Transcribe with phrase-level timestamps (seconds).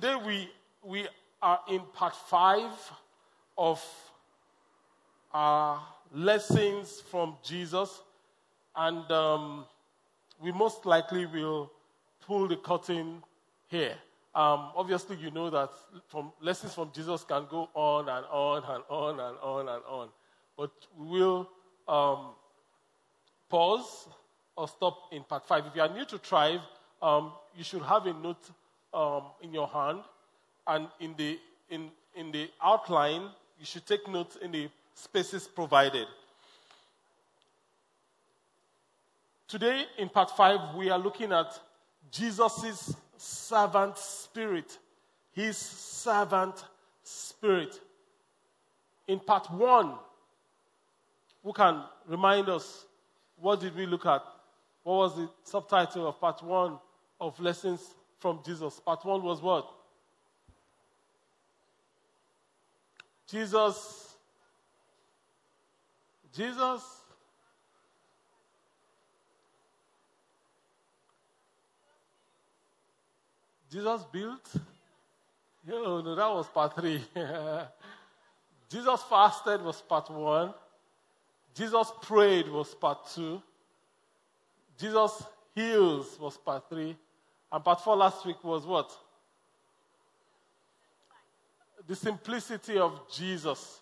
[0.00, 0.50] Today we,
[0.82, 1.06] we
[1.42, 2.72] are in part five
[3.58, 3.84] of
[5.34, 8.00] our lessons from Jesus,
[8.74, 9.66] and um,
[10.42, 11.70] we most likely will
[12.26, 13.22] pull the curtain
[13.68, 13.92] here.
[14.34, 15.68] Um, obviously, you know that
[16.08, 20.08] from lessons from Jesus can go on and on and on and on and on,
[20.56, 21.50] but we will
[21.86, 22.28] um,
[23.50, 24.08] pause
[24.56, 25.66] or stop in part five.
[25.66, 26.62] If you are new to Thrive,
[27.02, 28.48] um, you should have a note
[28.92, 30.00] um, in your hand,
[30.66, 36.06] and in the in in the outline, you should take notes in the spaces provided.
[39.48, 41.58] Today, in part five, we are looking at
[42.10, 44.78] Jesus' servant spirit.
[45.32, 46.64] His servant
[47.02, 47.80] spirit.
[49.08, 49.94] In part one,
[51.42, 52.84] who can remind us
[53.36, 54.22] what did we look at?
[54.82, 56.78] What was the subtitle of part one
[57.20, 58.78] of lessons from Jesus?
[58.80, 59.68] Part one was what?
[63.26, 64.14] Jesus.
[66.32, 66.82] Jesus.
[73.70, 74.52] Jesus built.
[75.70, 77.02] Oh, no, that was part three.
[78.70, 80.52] Jesus fasted was part one.
[81.54, 83.42] Jesus prayed was part two.
[84.78, 85.22] Jesus
[85.54, 86.96] heals was part three.
[87.52, 88.96] And part four last week was what?
[91.86, 93.80] The simplicity of Jesus.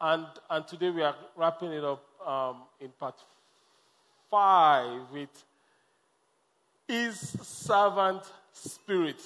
[0.00, 3.14] And, and today we are wrapping it up um, in part
[4.30, 5.44] five with
[6.88, 8.22] his servant
[8.52, 9.16] spirit.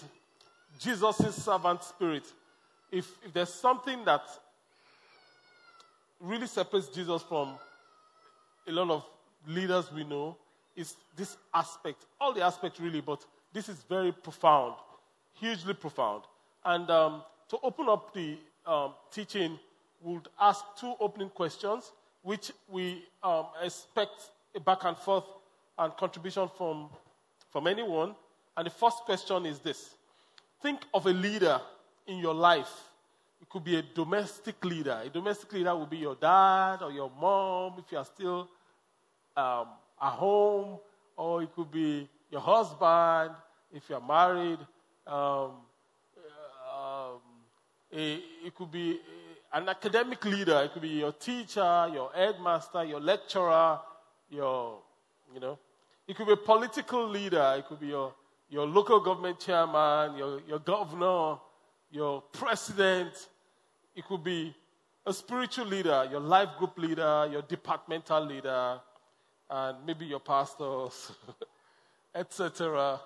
[0.78, 2.24] Jesus' servant spirit.
[2.92, 4.22] If, if there's something that
[6.20, 7.54] really separates Jesus from
[8.66, 9.04] a lot of
[9.46, 10.36] leaders we know,
[10.76, 12.04] is this aspect.
[12.20, 14.74] All the aspects, really, but this is very profound,
[15.34, 16.24] hugely profound.
[16.64, 18.36] And um, to open up the
[18.66, 19.58] um, teaching,
[20.00, 21.92] we'll ask two opening questions,
[22.22, 25.24] which we um, expect a back and forth
[25.78, 26.90] and contribution from,
[27.50, 28.14] from anyone.
[28.56, 29.94] And the first question is this
[30.60, 31.60] Think of a leader
[32.06, 32.72] in your life.
[33.40, 35.00] It could be a domestic leader.
[35.04, 38.48] A domestic leader would be your dad or your mom if you are still
[39.36, 39.68] um,
[40.02, 40.78] at home,
[41.16, 43.34] or it could be your husband
[43.72, 44.58] if you are married.
[45.06, 45.52] Um,
[46.74, 47.20] um,
[47.92, 49.00] a, it could be
[49.52, 50.62] an academic leader.
[50.64, 53.80] It could be your teacher, your headmaster, your lecturer,
[54.30, 54.78] your,
[55.32, 55.58] you know.
[56.06, 57.54] It could be a political leader.
[57.58, 58.14] It could be your
[58.50, 61.38] your local government chairman, your, your governor,
[61.90, 63.12] your president.
[63.94, 64.54] It could be
[65.04, 68.80] a spiritual leader, your life group leader, your departmental leader,
[69.50, 71.12] and maybe your pastors,
[72.14, 73.00] etc.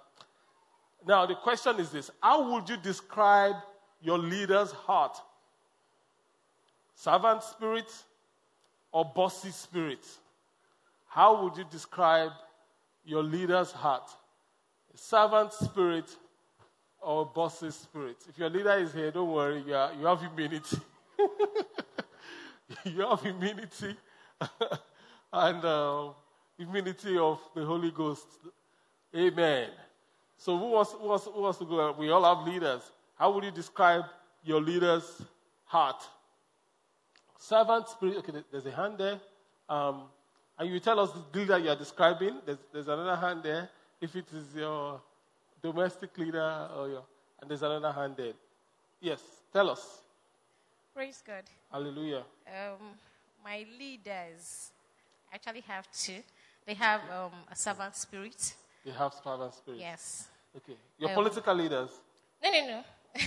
[1.07, 3.57] Now, the question is this How would you describe
[4.01, 5.17] your leader's heart?
[6.95, 7.93] Servant spirit
[8.93, 10.07] or bossy spirit?
[11.09, 12.33] How would you describe
[13.05, 14.09] your leader's heart?
[14.95, 16.17] servant spirit
[17.01, 18.17] or bossy spirit.
[18.29, 20.77] If your leader is here, don't worry, you, are, you have immunity.
[22.85, 23.97] you have immunity
[25.33, 26.09] and uh,
[26.59, 28.27] immunity of the Holy Ghost.
[29.15, 29.69] Amen.
[30.39, 31.95] So, who wants, who, wants, who wants to go?
[31.99, 32.83] We all have leaders.
[33.17, 34.05] How would you describe
[34.45, 35.23] your leader's
[35.65, 36.03] heart?
[37.39, 38.17] Servant spirit.
[38.19, 39.21] Okay, there's a hand there.
[39.69, 40.03] Um,
[40.59, 42.39] and you tell us the leader you are describing.
[42.45, 43.69] There's, there's another hand there
[44.01, 45.01] if it is your
[45.63, 47.05] domestic leader or your,
[47.41, 48.33] and there's another hand there.
[49.01, 49.21] Yes,
[49.53, 50.01] tell us.
[50.95, 51.45] Praise God.
[51.71, 52.25] Hallelujah.
[52.47, 52.99] Um,
[53.45, 54.71] my leaders
[55.33, 56.19] actually have two.
[56.67, 58.55] They have um, a servant spirit.
[58.85, 59.81] They have servant spirit.
[59.81, 60.29] Yes.
[60.57, 60.77] Okay.
[60.99, 61.91] Your political leaders.
[62.43, 62.83] No, no, no.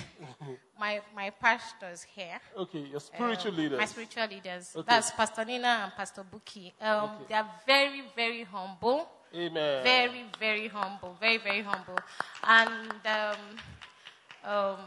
[0.80, 2.40] my my pastors here.
[2.58, 2.80] Okay.
[2.92, 3.80] Your spiritual um, leaders.
[3.80, 4.74] My spiritual leaders.
[4.76, 4.86] Okay.
[4.88, 6.74] That's Pastor Nina and Pastor Buki.
[6.82, 7.24] Um, Okay.
[7.30, 9.08] They are very, very humble.
[9.36, 9.84] Amen.
[9.84, 11.18] Very, very humble.
[11.20, 11.98] Very, very humble.
[12.44, 14.80] And, um, um,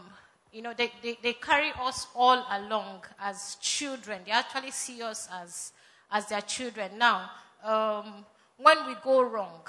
[0.53, 4.23] you know, they, they, they carry us all along as children.
[4.25, 5.73] They actually see us as,
[6.11, 6.93] as their children.
[6.97, 7.31] Now,
[7.63, 8.25] um,
[8.57, 9.61] when we go wrong,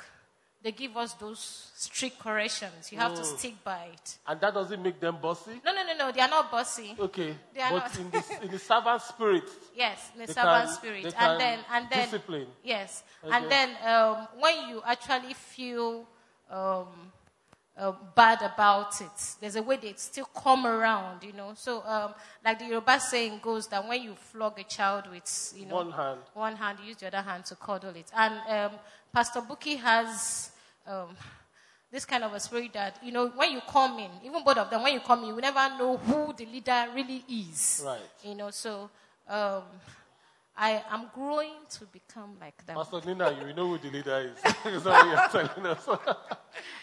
[0.62, 2.92] they give us those strict corrections.
[2.92, 3.38] You have to Mm.
[3.38, 4.18] stick by it.
[4.28, 5.62] And that doesn't make them bossy?
[5.64, 6.12] No, no, no, no.
[6.12, 6.96] They are not bossy.
[7.00, 7.36] Okay.
[7.54, 8.00] They are but not.
[8.00, 9.44] in, the, in the servant spirit,
[9.76, 12.48] Yes, in the They servant can- spirit, they and can then and then discipline.
[12.64, 13.36] Yes, Okay.
[13.36, 16.06] and then um, when you actually feel
[16.52, 17.12] um,
[17.78, 19.36] uh, bad about it.
[19.40, 21.54] There's a way they still come around, you know.
[21.56, 22.14] So, um,
[22.44, 25.92] like the Yoruba saying goes that when you flog a child with, you know, One
[25.92, 26.20] hand.
[26.34, 28.12] one hand, you use the other hand to cuddle it.
[28.14, 28.34] And
[28.74, 28.80] um,
[29.12, 30.52] Pastor Buki has
[30.86, 31.16] um,
[31.92, 34.70] this kind of a spirit that, you know, when you come in, even both of
[34.70, 37.82] them, when you come in, you never know who the leader really is.
[37.86, 38.00] Right.
[38.24, 38.90] You know, so
[39.28, 39.64] um,
[40.56, 42.76] I am growing to become like them.
[42.76, 44.74] Pastor Nina, you know who the leader is.
[44.74, 45.88] Is that what you're telling us?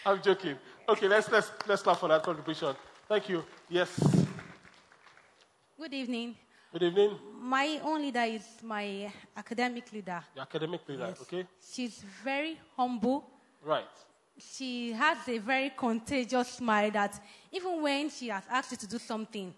[0.05, 0.57] I'm joking.
[0.89, 2.75] Okay, let's, let's, let's clap for that contribution.
[3.07, 3.45] Thank you.
[3.69, 3.89] Yes.
[5.79, 6.35] Good evening.
[6.71, 7.17] Good evening.
[7.39, 10.21] My own leader is my academic leader.
[10.35, 11.21] The academic leader, Yes.
[11.21, 11.47] okay?
[11.73, 13.23] She's very humble.
[13.63, 13.85] Right.
[14.37, 17.19] She has a very contagious smile that
[17.51, 19.53] even when she has asked you to do something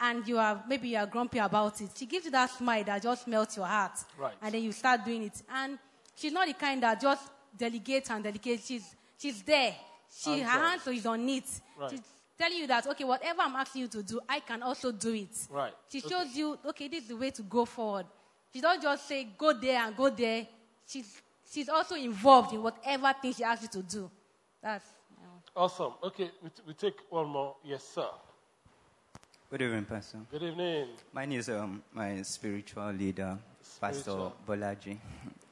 [0.00, 3.02] and you are maybe you are grumpy about it, she gives you that smile that
[3.02, 3.92] just melts your heart.
[4.18, 4.34] Right.
[4.40, 5.40] And then you start doing it.
[5.54, 5.78] And
[6.16, 8.66] she's not the kind that just delegates and delegates.
[8.66, 9.74] She's she's there.
[10.10, 11.44] She her hands is on it.
[11.78, 11.90] Right.
[11.90, 12.00] She's
[12.42, 15.36] telling you that okay, whatever I'm asking you to do, I can also do it.
[15.48, 15.72] Right.
[15.88, 16.08] She Okay.
[16.08, 18.06] shows you, okay, this is the way to go forward.
[18.52, 20.46] She don't just say, go there and go there.
[20.86, 24.10] She's, she's also involved in whatever thing she asks you to do.
[24.60, 24.84] That's,
[25.18, 25.62] you know.
[25.64, 25.92] Awesome.
[26.02, 27.54] Okay, we, t- we take one more.
[27.64, 28.08] Yes, sir.
[29.48, 30.18] Good evening, Pastor.
[30.30, 30.88] Good evening.
[31.12, 33.38] Mine is um, my spiritual leader,
[33.80, 34.98] Pastor Bolaji.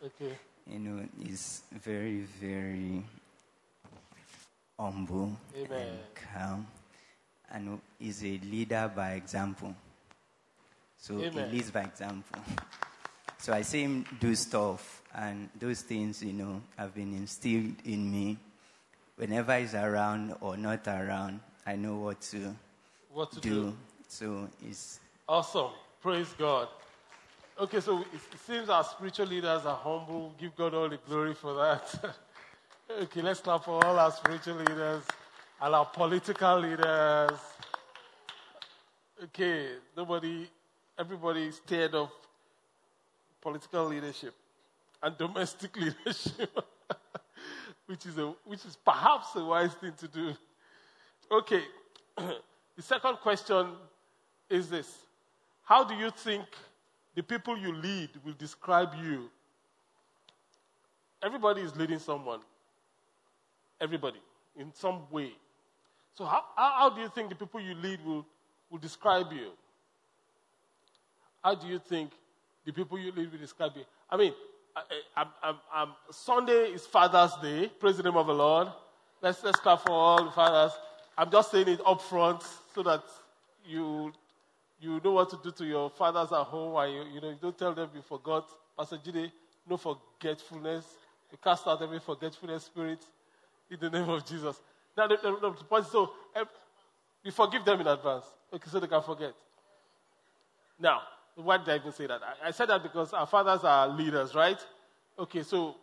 [0.04, 0.32] Okay.
[0.66, 3.04] You know, he's very, very
[4.78, 5.70] humble Amen.
[5.72, 5.98] and
[6.34, 6.66] calm,
[7.52, 9.74] and he's a leader by example.
[10.98, 11.48] So Amen.
[11.50, 12.40] he leads by example.
[13.38, 18.10] So I see him do stuff, and those things, you know, have been instilled in
[18.12, 18.38] me.
[19.16, 22.54] Whenever he's around or not around, I know what to
[23.12, 23.48] What to do.
[23.48, 23.76] do?
[24.08, 25.70] So it's Awesome.
[26.02, 26.68] Praise God.
[27.58, 30.34] Okay, so it seems our spiritual leaders are humble.
[30.38, 32.16] Give God all the glory for that.
[33.02, 35.02] okay, let's clap for all our spiritual leaders
[35.62, 37.38] and our political leaders.
[39.24, 40.48] Okay, nobody,
[40.98, 42.10] everybody is scared of
[43.40, 44.34] political leadership
[45.02, 45.76] and domestic
[46.06, 46.58] leadership,
[47.86, 50.32] which is a, which is perhaps a wise thing to do.
[51.30, 51.62] Okay,
[52.16, 53.66] the second question
[54.48, 54.90] is this
[55.62, 56.44] How do you think
[57.14, 59.30] the people you lead will describe you?
[61.22, 62.40] Everybody is leading someone.
[63.78, 64.20] Everybody,
[64.56, 65.32] in some way.
[66.14, 68.26] So, how, how, do you think the people you lead will,
[68.70, 69.50] will describe you?
[71.42, 72.10] How do you think
[72.64, 73.84] the people you lead will describe you?
[74.10, 74.32] I mean,
[75.16, 77.70] I, I, I'm, Sunday is Father's Day.
[77.78, 78.68] Praise the name of the Lord.
[79.22, 80.72] Let's, let's clap for all the fathers.
[81.16, 82.42] I'm just saying it up front
[82.74, 83.02] so that
[83.66, 84.12] you,
[84.80, 86.76] you know what to do to your fathers at home.
[86.76, 88.48] And you, you, know, you don't tell them you forgot.
[88.78, 89.30] Pastor Jide,
[89.68, 90.86] no forgetfulness.
[91.30, 93.04] You cast out every forgetfulness spirit
[93.70, 94.60] in the name of Jesus.
[94.96, 96.44] The, point is, so eh,
[97.22, 99.32] you forgive them in advance, okay, so they can forget.
[100.78, 101.02] Now,
[101.36, 102.20] why did I even say that?
[102.42, 104.58] I, said that because our fathers are leaders, right?
[105.18, 105.76] Okay, so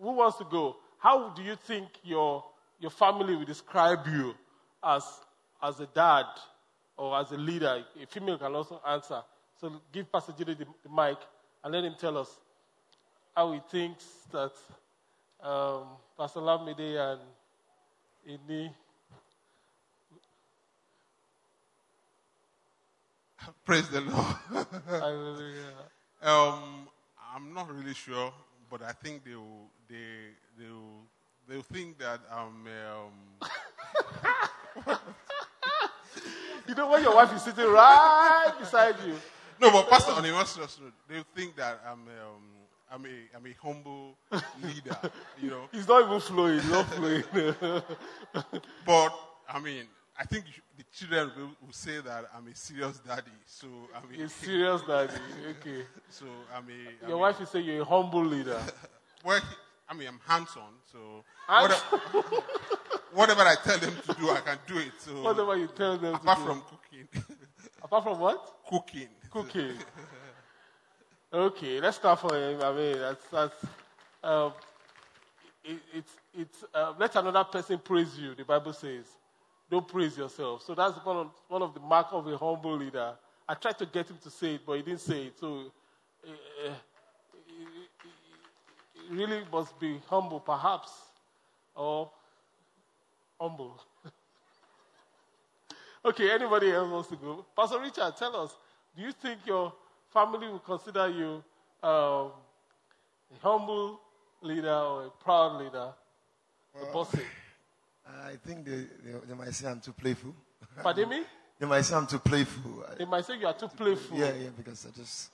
[0.00, 0.76] who wants to go?
[0.98, 2.44] How do you think your,
[2.78, 4.34] your family will describe you
[4.84, 5.04] as,
[5.62, 6.26] as a dad
[6.96, 7.84] or as a leader?
[8.02, 9.22] A female can also answer.
[9.60, 11.18] So give Pastor Jide the, the mic
[11.64, 12.38] and let him tell us
[13.34, 14.52] how he thinks that
[15.42, 15.84] um,
[16.18, 17.20] Pastor Lamide and
[18.26, 18.70] Ini
[23.64, 24.36] Praise the Lord.
[24.88, 25.72] Hallelujah.
[26.22, 26.88] um,
[27.34, 28.32] I'm not really sure,
[28.70, 31.06] but I think they will, they, they will,
[31.48, 33.12] they'll think that I'm, um,
[36.68, 39.14] You know when your wife is sitting right beside you.
[39.60, 42.59] no, but Pastor, on more serious note, they'll think that I'm, um,
[42.92, 44.16] I'm a, I'm a humble
[44.62, 44.96] leader,
[45.40, 45.68] you know.
[45.72, 46.54] He's not even flowing.
[46.60, 47.22] He's not flowing.
[48.84, 49.14] But,
[49.48, 49.84] I mean,
[50.18, 50.44] I think
[50.76, 53.30] the children will, will say that I'm a serious daddy.
[53.46, 53.66] So,
[53.96, 55.12] I mean, He's serious, daddy.
[55.60, 55.84] Okay.
[56.08, 58.60] so I'm a, I'm Your a- wife is saying you're a humble leader.
[59.24, 59.40] well,
[59.88, 62.42] I mean, I'm hands-on, so Hands- whatever,
[63.12, 64.92] whatever I tell them to do, I can do it.
[64.98, 66.50] So, Whatever you tell them apart to do.
[66.50, 67.08] apart from cooking,
[67.82, 68.52] Apart from what?
[68.68, 69.08] cooking.
[69.30, 69.74] Cooking.
[71.32, 72.60] Okay, let's start for him.
[72.60, 73.54] I mean, that's, that's
[74.24, 74.52] um,
[75.64, 79.06] it, it's, it's, uh, let another person praise you, the Bible says.
[79.70, 80.62] Don't praise yourself.
[80.62, 83.12] So that's one of, one of the mark of a humble leader.
[83.48, 85.38] I tried to get him to say it, but he didn't say it.
[85.38, 85.66] So
[86.26, 86.72] uh,
[89.08, 90.90] he really must be humble, perhaps,
[91.76, 92.10] or
[93.40, 93.80] humble.
[96.04, 97.46] okay, anybody else wants to go?
[97.56, 98.56] Pastor Richard, tell us,
[98.96, 99.72] do you think your
[100.12, 101.42] family will consider you
[101.82, 102.32] um,
[103.32, 104.00] a humble
[104.42, 105.92] leader or a proud leader?
[106.80, 107.20] a bossy?
[108.06, 110.34] I think they, they, they might say I'm too playful.
[110.82, 111.22] Pardon me?
[111.58, 112.84] They might say I'm too playful.
[112.98, 114.18] They might say you are too playful.
[114.18, 115.30] Yeah, yeah, because I just,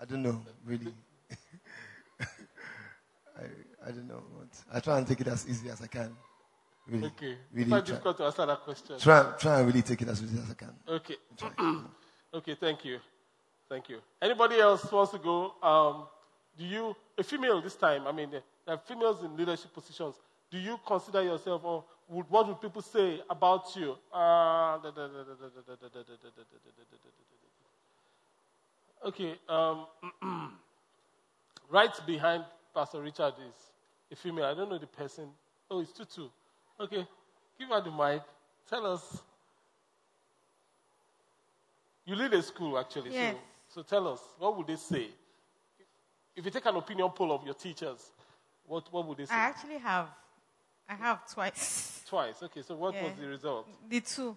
[0.00, 0.92] I don't know, really.
[2.20, 3.44] I,
[3.86, 4.22] I don't know.
[4.34, 6.14] What, I try and take it as easy as I can.
[6.86, 7.06] Really.
[7.06, 7.36] Okay.
[7.52, 8.98] Really It's quite difficult to answer that question.
[8.98, 10.74] try, try and really take it as easy as I can.
[10.86, 11.16] Okay.
[12.34, 12.98] okay, thank you.
[13.72, 14.00] Thank you.
[14.20, 15.54] Anybody else wants to go?
[15.62, 16.04] Um,
[16.58, 20.16] do you, a female this time, I mean, there are females in leadership positions.
[20.50, 23.96] Do you consider yourself, or would, what would people say about you?
[24.12, 24.78] Uh,
[29.06, 29.86] okay, um,
[31.70, 33.54] right behind Pastor Richard is
[34.12, 34.44] a female.
[34.44, 35.28] I don't know the person.
[35.70, 36.28] Oh, it's Tutu.
[36.78, 37.06] Okay,
[37.58, 38.20] give her the mic.
[38.68, 39.22] Tell us
[42.04, 43.12] you lead a school, actually.
[43.12, 43.34] Yes.
[43.34, 43.40] So,
[43.74, 45.08] so tell us, what would they say?
[46.36, 48.10] If you take an opinion poll of your teachers,
[48.66, 49.34] what, what would they say?
[49.34, 50.08] I actually have.
[50.88, 52.02] I have twice.
[52.08, 52.42] Twice.
[52.42, 53.04] Okay, so what Yeah.
[53.04, 53.66] was the result?
[53.88, 54.36] The two.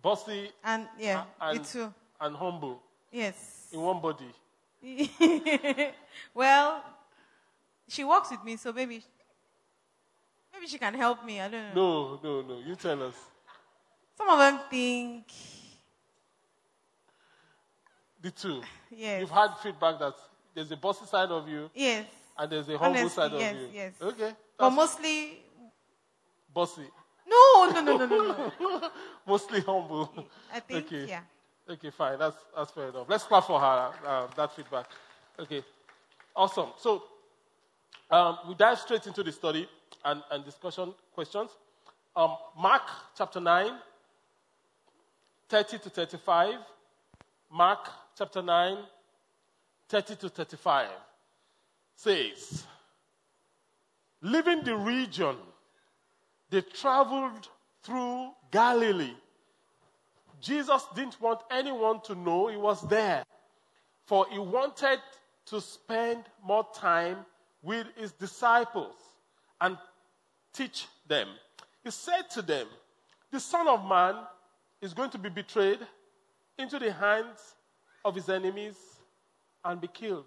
[0.00, 1.94] Bossy And yeah, and, the two.
[2.20, 2.80] and humble
[3.10, 3.66] Yes.
[3.72, 4.30] in one body.
[6.34, 6.84] well,
[7.88, 9.02] she works with me, so maybe
[10.52, 11.40] maybe she can help me.
[11.40, 12.18] I don't know.
[12.22, 12.60] No, no, no.
[12.64, 13.14] You tell us.
[14.16, 15.24] Some of them think
[18.20, 18.62] The two.
[18.90, 19.20] yes.
[19.20, 20.14] You've had feedback that
[20.54, 22.06] there's a bossy side of you Yes.
[22.36, 23.68] and there's a humble Honestly, side of yes, you.
[23.72, 23.92] yes.
[24.02, 24.32] Okay.
[24.58, 25.38] But mostly
[26.52, 26.82] bossy.
[27.28, 28.90] no, no, no, no, no, no.
[29.26, 30.10] Mostly humble.
[30.52, 31.06] I think Okay.
[31.08, 31.20] yeah.
[31.70, 32.18] Okay, fine.
[32.18, 33.06] That's, that's fair enough.
[33.08, 34.86] Let's clap for her, uh, that feedback.
[35.38, 35.62] Okay.
[36.34, 36.70] Awesome.
[36.78, 37.04] So,
[38.10, 39.68] um, we dive straight into the study
[40.04, 41.50] and, and discussion questions.
[42.16, 42.82] Um, Mark
[43.16, 43.70] chapter 9,
[45.48, 46.54] 30 to 35.
[47.52, 48.78] Mark chapter 9,
[49.88, 50.88] 30 to 35
[51.94, 52.66] says,
[54.22, 55.36] Leaving the region,
[56.50, 57.48] they traveled
[57.84, 59.14] through Galilee.
[60.40, 63.24] Jesus didn't want anyone to know he was there,
[64.04, 64.98] for he wanted
[65.46, 67.18] to spend more time
[67.62, 68.96] with his disciples
[69.60, 69.78] and
[70.52, 71.28] teach them.
[71.84, 72.66] He said to them,
[73.30, 74.16] The Son of Man
[74.82, 75.78] is going to be betrayed
[76.58, 77.54] into the hands
[78.04, 78.76] of his enemies
[79.64, 80.24] and be killed.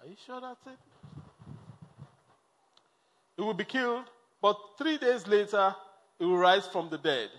[0.00, 0.78] Are you sure that's it?
[3.36, 4.04] He will be killed,
[4.42, 5.74] but three days later,
[6.18, 7.30] he will rise from the dead.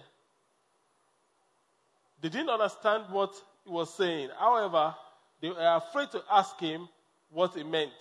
[2.21, 3.33] They didn't understand what
[3.65, 4.29] he was saying.
[4.38, 4.95] However,
[5.41, 6.88] they were afraid to ask him
[7.29, 7.91] what he meant.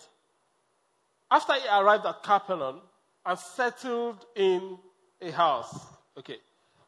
[1.30, 2.80] After he arrived at Capernaum
[3.24, 4.78] and settled in
[5.20, 6.38] a house, okay,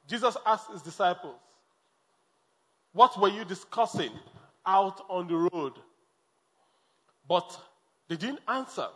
[0.08, 1.36] Jesus asked his disciples,
[2.92, 4.12] What were you discussing
[4.66, 5.74] out on the road?
[7.28, 7.58] But
[8.08, 8.88] they didn't answer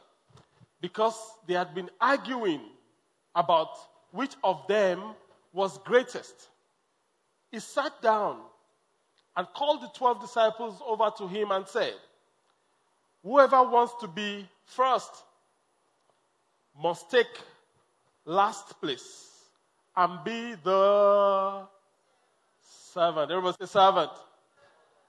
[0.80, 2.60] because they had been arguing
[3.34, 3.68] about
[4.10, 5.14] which of them
[5.52, 6.48] was greatest.
[7.50, 8.40] He sat down
[9.36, 11.94] and called the 12 disciples over to him and said,
[13.22, 15.10] Whoever wants to be first
[16.80, 17.40] must take
[18.24, 19.30] last place
[19.96, 21.66] and be the
[22.94, 23.30] servant.
[23.30, 24.10] Everybody say servant.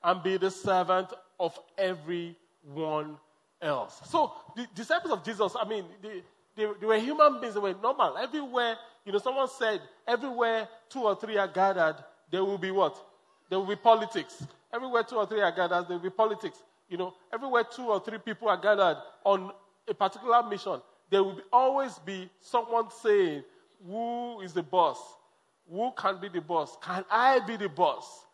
[0.04, 3.18] And be the servant of everyone
[3.62, 4.01] else.
[4.06, 6.22] So the disciples of Jesus, I mean, they,
[6.56, 8.18] they, they were human beings, they were normal.
[8.18, 11.96] Everywhere, you know, someone said, everywhere two or three are gathered,
[12.32, 12.96] there will be what?
[13.50, 14.46] There will be politics.
[14.74, 16.62] Everywhere two or three are gathered, there will be politics.
[16.89, 19.51] You know, everywhere two or three people are gathered on
[19.88, 23.44] a particular mission, there will be, always be someone saying,
[23.88, 24.98] Who is the boss?
[25.70, 26.78] Who can be the boss?
[26.82, 28.26] Can I be the boss?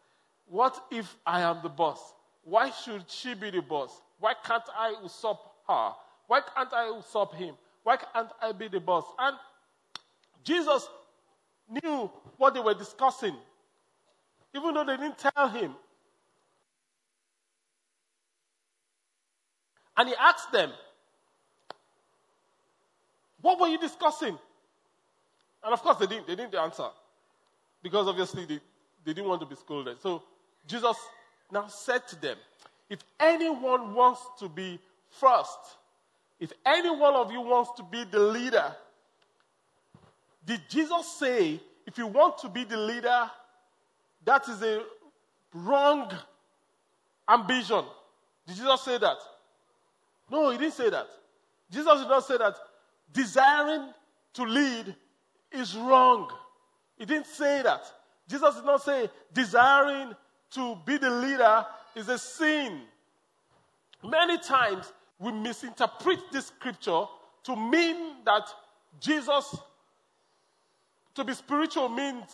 [0.46, 2.14] What if I am the boss?
[2.44, 4.02] Why should she be the boss?
[4.20, 5.92] Why can't I usurp her?
[6.28, 7.56] Why can't I usurp him?
[7.84, 9.06] Why can't I be the boss?
[9.18, 9.38] And
[10.44, 10.88] Jesus
[11.84, 13.36] knew what they were discussing,
[14.54, 15.74] even though they didn't tell him.
[19.96, 20.72] And he asked them,
[23.42, 24.38] What were you discussing?
[25.64, 26.90] And of course, they didn't, they didn't answer
[27.84, 28.60] because obviously they,
[29.06, 30.02] they didn't want to be scolded.
[30.02, 30.24] So
[30.68, 30.96] Jesus
[31.52, 32.38] now said to them,
[32.90, 35.60] If anyone wants to be first,
[36.40, 38.76] if any one of you wants to be the leader,
[40.46, 43.30] did Jesus say, if you want to be the leader,
[44.26, 44.82] that is a
[45.54, 46.12] wrong
[47.30, 47.84] ambition?
[48.48, 49.18] Did Jesus say that?
[50.30, 51.08] No, he didn't say that.
[51.70, 52.56] Jesus did not say that
[53.14, 53.90] desiring
[54.34, 54.96] to lead
[55.52, 56.32] is wrong.
[57.02, 57.82] He didn't say that.
[58.30, 60.14] Jesus did not say desiring
[60.52, 61.66] to be the leader
[61.96, 62.80] is a sin.
[64.04, 67.06] Many times we misinterpret this scripture
[67.46, 68.44] to mean that
[69.00, 69.58] Jesus,
[71.16, 72.26] to be spiritual means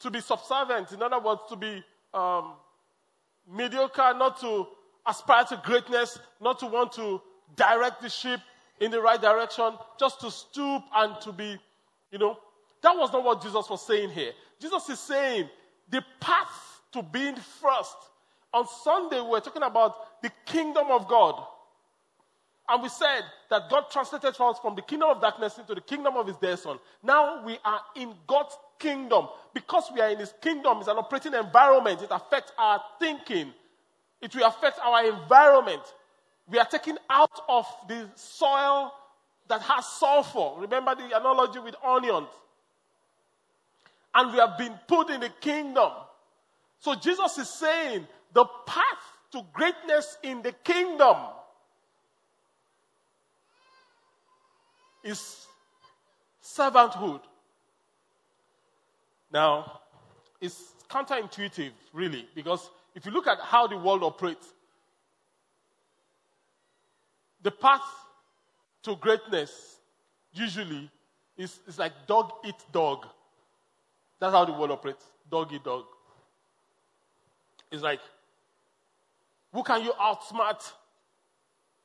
[0.00, 0.92] to be subservient.
[0.92, 2.52] In other words, to be um,
[3.50, 4.66] mediocre, not to
[5.06, 7.18] aspire to greatness, not to want to
[7.56, 8.40] direct the ship
[8.78, 11.56] in the right direction, just to stoop and to be,
[12.10, 12.36] you know.
[12.82, 14.32] That was not what Jesus was saying here.
[14.60, 15.48] Jesus is saying
[15.90, 17.96] the path to being first.
[18.52, 21.42] On Sunday, we were talking about the kingdom of God.
[22.68, 26.16] And we said that God translated us from the kingdom of darkness into the kingdom
[26.16, 26.78] of his dear son.
[27.02, 29.28] Now we are in God's kingdom.
[29.54, 32.02] Because we are in his kingdom, it's an operating environment.
[32.02, 33.52] It affects our thinking.
[34.20, 35.82] It will affect our environment.
[36.48, 38.92] We are taken out of the soil
[39.48, 40.60] that has sulfur.
[40.60, 42.28] Remember the analogy with onions.
[44.14, 45.90] And we have been put in the kingdom.
[46.78, 48.84] So Jesus is saying the path
[49.32, 51.16] to greatness in the kingdom
[55.02, 55.46] is
[56.42, 57.20] servanthood.
[59.32, 59.80] Now,
[60.40, 64.46] it's counterintuitive, really, because if you look at how the world operates,
[67.42, 67.80] the path
[68.82, 69.78] to greatness
[70.32, 70.90] usually
[71.36, 73.06] is, is like dog eat dog.
[74.22, 75.82] That's how the world operates dog eat dog.
[77.72, 77.98] It's like,
[79.52, 80.62] who can you outsmart?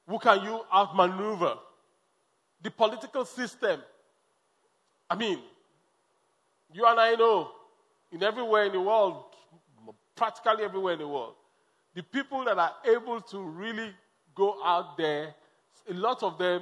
[0.07, 1.55] Who can you outmaneuver?
[2.61, 3.81] The political system.
[5.09, 5.39] I mean,
[6.71, 7.49] you and I know,
[8.11, 9.23] in everywhere in the world,
[10.15, 11.33] practically everywhere in the world,
[11.95, 13.89] the people that are able to really
[14.35, 15.33] go out there,
[15.89, 16.61] a lot of them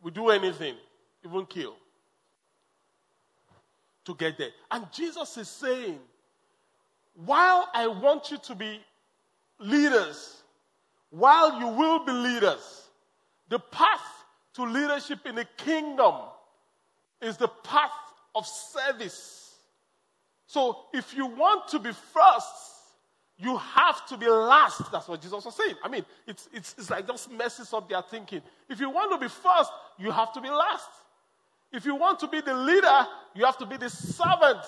[0.00, 0.76] will do anything,
[1.24, 1.74] even kill,
[4.04, 4.50] to get there.
[4.70, 5.98] And Jesus is saying,
[7.14, 8.80] while I want you to be
[9.58, 10.42] leaders,
[11.10, 12.88] while you will be leaders,
[13.48, 14.00] the path
[14.54, 16.14] to leadership in the kingdom
[17.22, 17.90] is the path
[18.34, 19.54] of service.
[20.46, 22.74] So if you want to be first,
[23.36, 24.90] you have to be last.
[24.92, 25.74] That's what Jesus was saying.
[25.82, 28.42] I mean, it's, it's, it's like just messes up their thinking.
[28.68, 30.88] If you want to be first, you have to be last.
[31.74, 34.60] If you want to be the leader, you have to be the servant.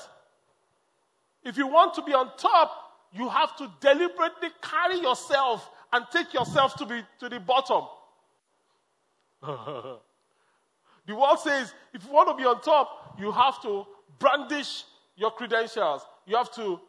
[1.44, 2.72] If you want to be on top,
[3.12, 7.84] you have to deliberately carry yourself and take yourself to, be, to the bottom.
[11.06, 13.86] the world says if you want to be on top, you have to
[14.18, 14.82] brandish
[15.14, 16.02] your credentials.
[16.26, 16.80] You have to.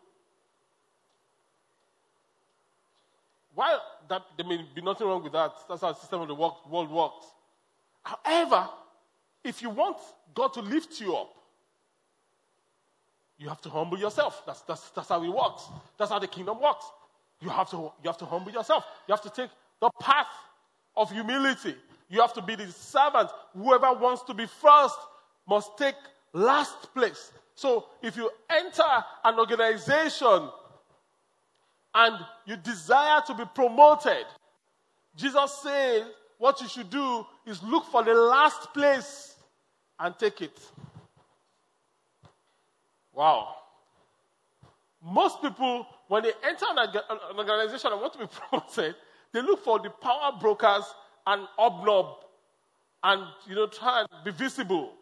[3.54, 6.34] While that, there may be nothing wrong with that, that's how the system of the
[6.34, 7.28] world works.
[8.02, 8.68] However,
[9.48, 9.98] if you want
[10.36, 11.34] God to lift you up,
[13.38, 14.44] you have to humble yourself.
[14.46, 15.64] That's, that's, that's how it works.
[15.98, 16.86] That's how the kingdom works.
[17.40, 18.84] You have, to, you have to humble yourself.
[19.08, 20.28] You have to take the path
[20.96, 21.76] of humility.
[22.10, 23.30] You have to be the servant.
[23.56, 24.98] Whoever wants to be first
[25.48, 25.96] must take
[26.34, 27.32] last place.
[27.56, 28.84] So if you enter
[29.24, 30.50] an organization
[31.94, 34.26] and you desire to be promoted,
[35.16, 36.04] Jesus says
[36.38, 39.37] what you should do is look for the last place
[40.00, 40.60] and take it.
[43.14, 43.56] Wow.
[45.04, 48.96] Most people, when they enter an organization and want to be promoted,
[49.32, 50.84] they look for the power brokers
[51.26, 52.16] and obnob
[53.04, 54.94] and, you know, try and be visible.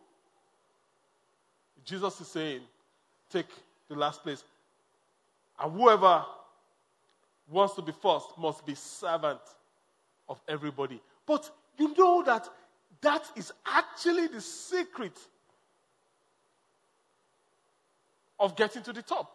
[1.84, 2.62] Jesus is saying,
[3.30, 3.48] take
[3.90, 4.44] the last place.
[5.60, 6.26] And whoever
[7.50, 9.40] wants to be first must be servant
[10.28, 11.00] of everybody.
[11.26, 12.50] But you know that
[13.06, 15.16] that is actually the secret
[18.40, 19.32] of getting to the top.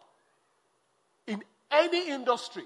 [1.25, 2.65] In any industry,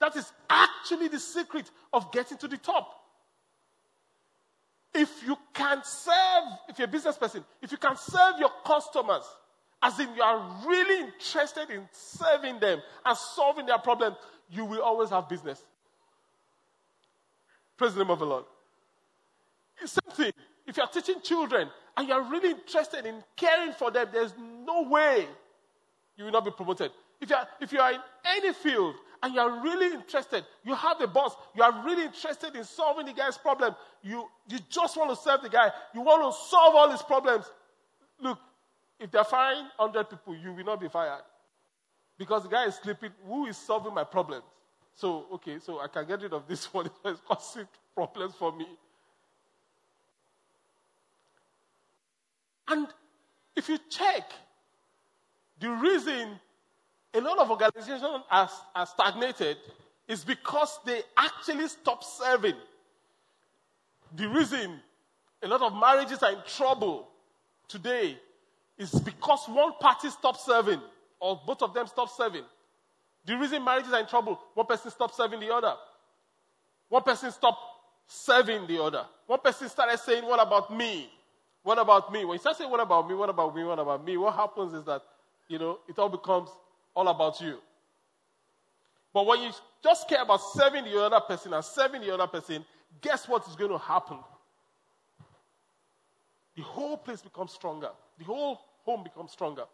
[0.00, 3.02] that is actually the secret of getting to the top.
[4.94, 9.24] If you can serve, if you're a business person, if you can serve your customers,
[9.82, 14.16] as in you are really interested in serving them and solving their problems,
[14.50, 15.62] you will always have business.
[17.76, 18.44] Praise the name of the Lord.
[19.86, 20.32] Same thing.
[20.66, 25.26] If you're teaching children and you're really interested in caring for them, there's no way
[26.16, 26.90] you will not be promoted.
[27.20, 30.74] If you are, if you are in any field and you are really interested, you
[30.74, 34.96] have a boss, you are really interested in solving the guy's problem, you, you just
[34.96, 37.44] want to serve the guy, you want to solve all his problems.
[38.20, 38.38] Look,
[39.00, 41.22] if they're firing 100 people, you will not be fired.
[42.18, 44.44] Because the guy is sleeping, who is solving my problems?
[44.94, 46.90] So, okay, so I can get rid of this one.
[47.04, 48.66] It's causing problems for me.
[52.68, 52.88] And
[53.56, 54.30] if you check
[55.60, 56.38] the reason
[57.14, 59.56] a lot of organizations are, are stagnated
[60.08, 62.56] is because they actually stop serving.
[64.16, 64.80] the reason
[65.42, 67.08] a lot of marriages are in trouble
[67.68, 68.18] today
[68.78, 70.80] is because one party stops serving
[71.20, 72.44] or both of them stop serving.
[73.26, 75.74] The reason marriages are in trouble, one person stopped serving the other.
[76.88, 77.60] One person stopped
[78.06, 79.06] serving the other.
[79.26, 81.10] One person started saying, What about me?
[81.64, 82.24] What about me?
[82.26, 83.14] When you start saying, What about me?
[83.14, 83.64] What about me?
[83.64, 84.16] What about me?
[84.18, 85.02] What happens is that,
[85.48, 86.50] you know, it all becomes
[86.94, 87.58] all about you.
[89.12, 89.50] But when you
[89.82, 92.64] just care about serving the other person and serving the other person,
[93.00, 94.18] guess what is going to happen?
[96.54, 97.90] The whole place becomes stronger.
[98.18, 99.64] The whole home becomes stronger.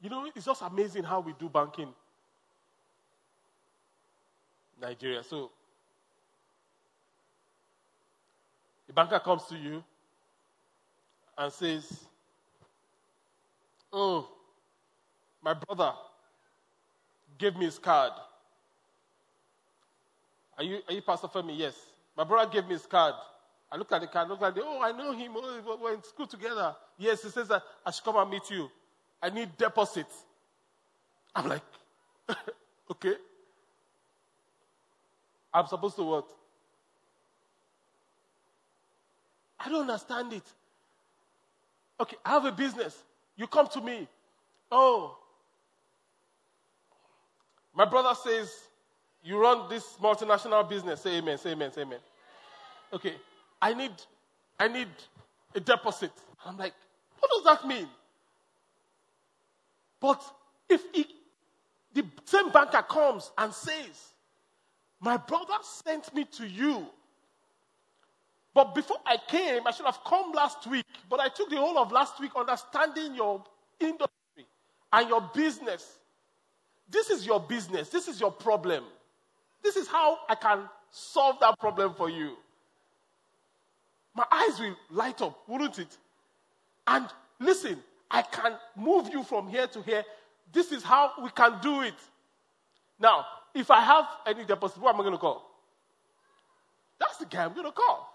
[0.00, 1.92] You know, it's just amazing how we do banking.
[4.80, 5.22] Nigeria.
[5.22, 5.50] So,
[8.90, 9.84] the banker comes to you
[11.38, 12.06] and says,
[13.92, 14.28] Oh,
[15.40, 15.92] my brother
[17.38, 18.10] gave me his card.
[20.58, 21.56] Are you, are you Pastor Femi?
[21.56, 21.76] Yes.
[22.16, 23.14] My brother gave me his card.
[23.70, 25.34] I look at the card, look at it, oh, I know him.
[25.36, 26.74] Oh, we're in school together.
[26.98, 28.68] Yes, he says that I should come and meet you.
[29.22, 30.08] I need deposit.
[31.36, 31.62] I'm like,
[32.90, 33.14] okay.
[35.54, 36.39] I'm supposed to what?
[39.62, 40.42] I don't understand it.
[42.00, 42.96] Okay, I have a business.
[43.36, 44.08] You come to me.
[44.72, 45.16] Oh.
[47.74, 48.50] My brother says,
[49.22, 51.02] You run this multinational business.
[51.02, 51.98] Say amen, say amen, say amen.
[52.92, 53.14] Okay,
[53.60, 53.92] I need
[54.58, 54.88] I need
[55.54, 56.12] a deposit.
[56.44, 56.74] I'm like,
[57.18, 57.88] what does that mean?
[60.00, 60.22] But
[60.68, 61.06] if he,
[61.92, 64.14] the same banker comes and says,
[65.00, 66.86] My brother sent me to you.
[68.52, 70.84] But before I came, I should have come last week.
[71.08, 73.44] But I took the whole of last week understanding your
[73.78, 74.46] industry
[74.92, 75.98] and your business.
[76.88, 77.88] This is your business.
[77.88, 78.84] This is your problem.
[79.62, 82.36] This is how I can solve that problem for you.
[84.14, 85.96] My eyes will light up, wouldn't it?
[86.86, 87.06] And
[87.38, 87.78] listen,
[88.10, 90.04] I can move you from here to here.
[90.52, 91.94] This is how we can do it.
[92.98, 95.48] Now, if I have any deposit, who am I going to call?
[96.98, 98.08] That's the guy I'm going to call.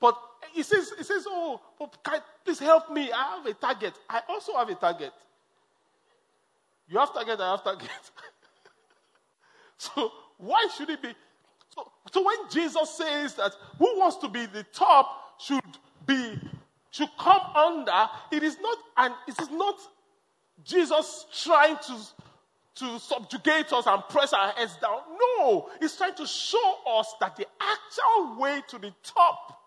[0.00, 0.16] But
[0.52, 3.12] he says, he says, oh, oh, can, please help me.
[3.12, 3.94] I have a target.
[4.08, 5.12] I also have a target.
[6.88, 7.90] You have a target, I have a target.
[9.78, 11.14] so why should it be?
[11.74, 15.60] So, so when Jesus says that who wants to be the top should
[16.06, 16.38] be
[16.90, 19.76] should come under, it is not and it is not
[20.64, 21.96] Jesus trying to
[22.76, 25.00] to subjugate us and press our heads down.
[25.38, 29.59] No, he's trying to show us that the actual way to the top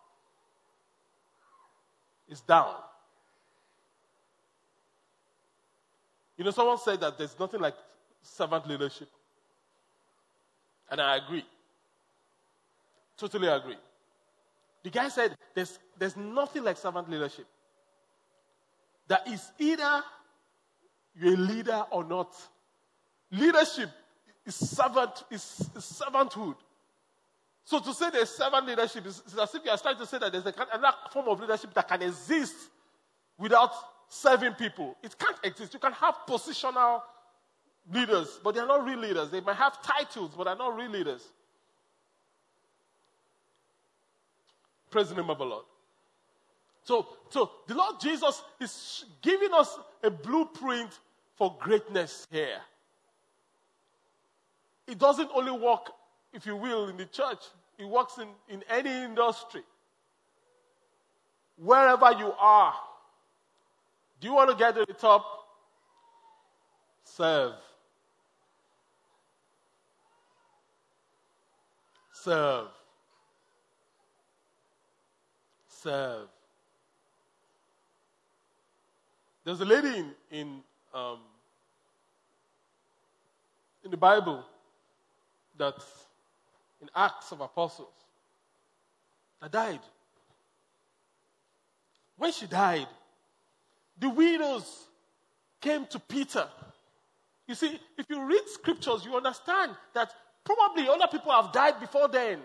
[2.29, 2.75] is down.
[6.37, 7.75] You know, someone said that there's nothing like
[8.21, 9.09] servant leadership.
[10.89, 11.45] And I agree.
[13.17, 13.77] Totally agree.
[14.83, 17.45] The guy said there's, there's nothing like servant leadership.
[19.07, 20.03] That is either
[21.15, 22.33] you're a leader or not.
[23.31, 23.89] Leadership
[24.45, 26.55] is servant is, is servanthood.
[27.65, 30.31] So to say there's servant leadership is, as if you are trying to say that
[30.31, 32.55] there's a, another form of leadership that can exist
[33.37, 33.71] without
[34.09, 34.95] serving people.
[35.01, 35.73] It can't exist.
[35.73, 37.01] You can have positional
[37.91, 39.29] leaders, but they're not real leaders.
[39.29, 41.23] They might have titles, but they're not real leaders.
[44.89, 45.65] Praise the name of the Lord.
[46.83, 50.99] So, so the Lord Jesus is giving us a blueprint
[51.35, 52.59] for greatness here.
[54.87, 55.91] It doesn't only work,
[56.33, 57.43] if you will, in the church,
[57.77, 59.61] it works in, in any industry.
[61.57, 62.73] Wherever you are,
[64.19, 65.25] do you want to get to the top?
[67.03, 67.53] Serve.
[72.11, 72.67] Serve.
[75.83, 76.27] serve.
[79.43, 80.47] There's a lady in, in,
[80.93, 81.19] um,
[83.83, 84.45] in the Bible
[85.57, 85.75] that
[86.83, 87.93] in Acts of Apostles
[89.41, 89.79] that died.
[92.17, 92.87] When she died,
[93.97, 94.87] the widows
[95.61, 96.45] came to Peter.
[97.47, 102.09] You see, if you read scriptures, you understand that probably other people have died before
[102.09, 102.39] then.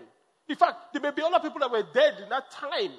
[0.47, 2.91] In fact, there may be other people that were dead in that time.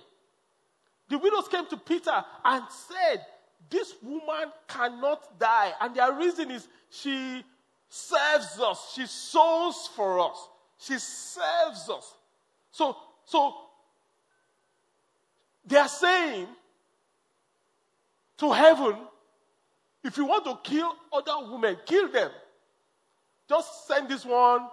[1.09, 3.24] The widows came to Peter and said,
[3.68, 5.72] This woman cannot die.
[5.81, 7.42] And their reason is she
[7.88, 10.48] serves us, she sows for us,
[10.81, 12.14] she serves us.
[12.71, 13.55] So, so
[15.66, 16.47] they are saying
[18.38, 18.97] to heaven,
[20.03, 22.31] if you want to kill other women, kill them.
[23.49, 24.66] Just send this one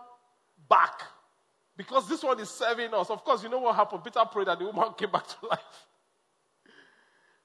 [0.70, 1.02] back.
[1.76, 3.10] Because this one is serving us.
[3.10, 4.04] Of course, you know what happened?
[4.04, 5.60] Peter prayed that the woman came back to life.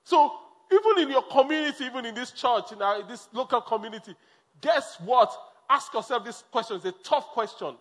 [0.04, 0.32] So,
[0.70, 4.14] even in your community, even in this church, in, our, in this local community,
[4.60, 5.36] guess what?
[5.68, 6.76] Ask yourself this question.
[6.76, 7.74] It's a tough question.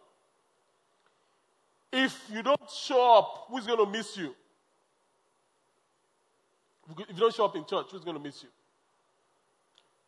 [1.91, 4.33] If you don't show up, who's going to miss you?
[6.97, 8.49] If you don't show up in church, who's going to miss you?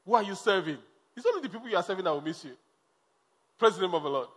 [0.06, 0.78] Who are you serving?
[1.16, 2.52] It's only the people you are serving that will miss you.
[3.58, 4.28] Praise the name of the Lord.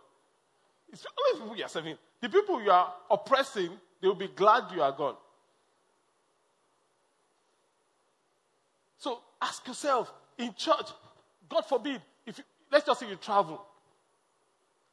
[0.91, 1.95] It's only the people you are serving.
[2.21, 5.15] The people you are oppressing, they will be glad you are gone.
[8.97, 10.89] So ask yourself in church,
[11.49, 13.65] God forbid, if you, let's just say you travel,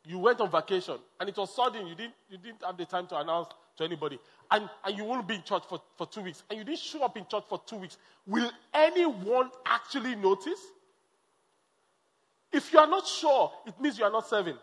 [0.04, 3.06] you went on vacation, and it was sudden, you didn't, you didn't have the time
[3.08, 4.18] to announce to anybody,
[4.50, 7.02] and, and you won't be in church for, for two weeks, and you didn't show
[7.02, 10.60] up in church for two weeks, will anyone actually notice?
[12.52, 14.56] If you are not sure, it means you are not serving.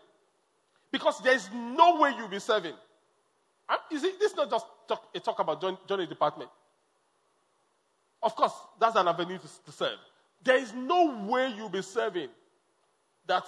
[0.90, 2.74] Because there is no way you'll be serving.
[3.68, 6.50] And is it, this is not just talk, a talk about join, joining department.
[8.22, 9.98] Of course, that's an avenue to, to serve.
[10.42, 12.28] There is no way you'll be serving
[13.26, 13.44] that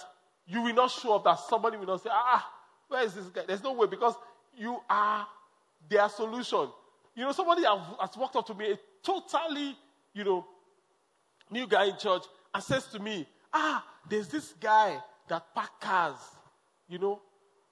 [0.47, 2.49] you will not show up, that somebody will not say, ah,
[2.89, 3.43] where is this guy?
[3.47, 4.15] There's no way because
[4.57, 5.27] you are
[5.89, 6.69] their solution.
[7.15, 9.77] You know, somebody has walked up to me, a totally,
[10.13, 10.47] you know,
[11.51, 16.17] new guy in church, and says to me, ah, there's this guy that pack cars,
[16.89, 17.21] you know.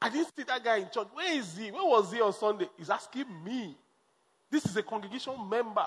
[0.01, 1.09] I didn't see that guy in church.
[1.13, 1.71] Where is he?
[1.71, 2.69] Where was he on Sunday?
[2.77, 3.77] He's asking me.
[4.51, 5.87] This is a congregation member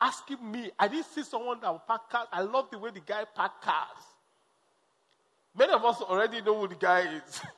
[0.00, 0.70] asking me.
[0.78, 2.28] I didn't see someone that would cars.
[2.32, 4.11] I love the way the guy pack cars.
[5.56, 7.42] Many of us already know who the guy is.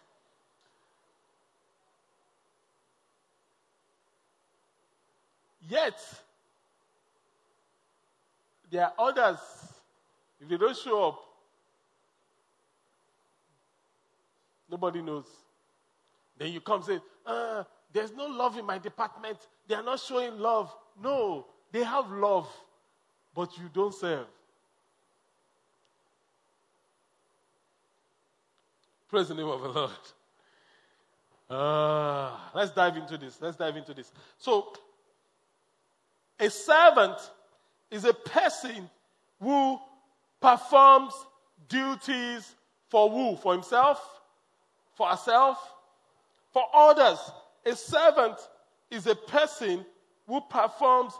[5.68, 5.98] Yet,
[8.70, 9.38] there are others,
[10.40, 11.20] if they don't show up,
[14.70, 15.26] nobody knows.
[16.36, 19.38] Then you come say, uh, there's no love in my department.
[19.68, 20.74] They are not showing love.
[21.00, 22.48] No, they have love,
[23.34, 24.26] but you don't serve.
[29.08, 29.90] Praise the name of the Lord.
[31.48, 33.38] Uh, let's dive into this.
[33.40, 34.10] Let's dive into this.
[34.38, 34.72] So,
[36.40, 37.18] a servant
[37.90, 38.88] is a person
[39.40, 39.78] who
[40.40, 41.12] performs
[41.68, 42.54] duties
[42.88, 43.36] for who?
[43.36, 44.00] For himself?
[44.94, 45.58] For herself?
[46.52, 47.18] For others.
[47.66, 48.36] A servant
[48.90, 49.84] is a person
[50.26, 51.12] who performs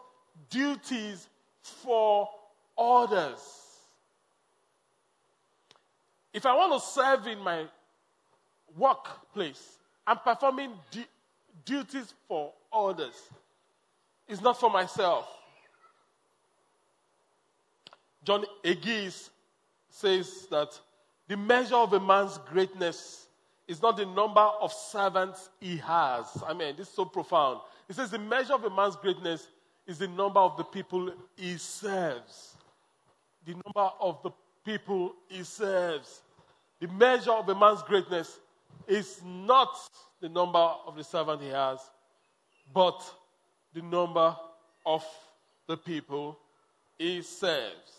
[0.51, 1.29] duties
[1.61, 2.29] for
[2.77, 3.64] others.
[6.35, 7.65] If I want to serve in my
[8.77, 11.05] workplace, I'm performing du-
[11.65, 13.15] duties for others.
[14.27, 15.29] It's not for myself.
[18.25, 19.29] John Hagee
[19.89, 20.79] says that
[21.29, 23.29] the measure of a man's greatness
[23.69, 26.43] is not the number of servants he has.
[26.47, 27.61] I mean, this is so profound.
[27.87, 29.47] He says the measure of a man's greatness
[29.87, 32.57] is the number of the people he serves.
[33.47, 34.31] The number of the
[34.65, 36.23] people he serves.
[36.85, 38.41] The measure of a man's greatness
[38.87, 39.75] is not
[40.21, 41.79] the number of the servant he has,
[42.75, 43.03] but
[43.73, 44.37] the number
[44.85, 45.03] of
[45.67, 46.39] the people
[46.99, 47.91] he serves.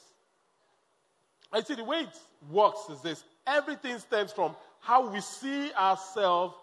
[1.52, 2.20] I see the way it
[2.52, 6.54] works is this everything stems from how we see ourselves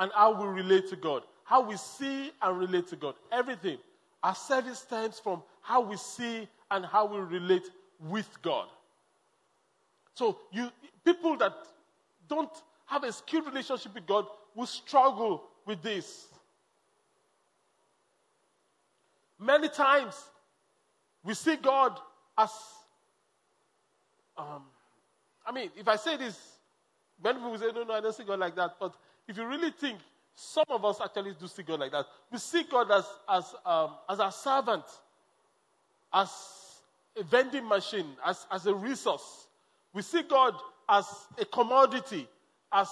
[0.00, 1.22] and how we relate to God.
[1.44, 3.14] How we see and relate to God.
[3.30, 3.78] Everything.
[4.24, 7.70] Our service stems from how we see and how we relate
[8.00, 8.66] with God.
[10.14, 10.70] So you
[11.04, 11.54] people that
[12.28, 12.50] don't
[12.86, 16.28] have a skilled relationship with God will struggle with this.
[19.38, 20.14] Many times
[21.24, 21.98] we see God
[22.38, 22.50] as
[24.36, 24.62] um,
[25.46, 26.38] I mean, if I say this,
[27.22, 28.76] many people will say, no, no, I don't see God like that.
[28.78, 28.94] But
[29.28, 29.98] if you really think,
[30.34, 32.06] some of us actually do see God like that.
[32.30, 34.84] We see God as, as, um, as a servant,
[36.12, 36.30] as
[37.18, 39.46] a vending machine, as, as a resource.
[39.94, 40.54] We see God
[40.88, 41.06] as
[41.38, 42.26] a commodity,
[42.72, 42.88] as,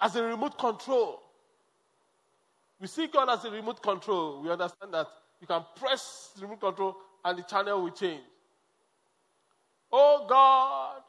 [0.00, 1.20] as a remote control.
[2.80, 4.42] We see God as a remote control.
[4.42, 5.06] We understand that
[5.40, 8.22] you can press the remote control and the channel will change.
[9.92, 11.02] Oh God,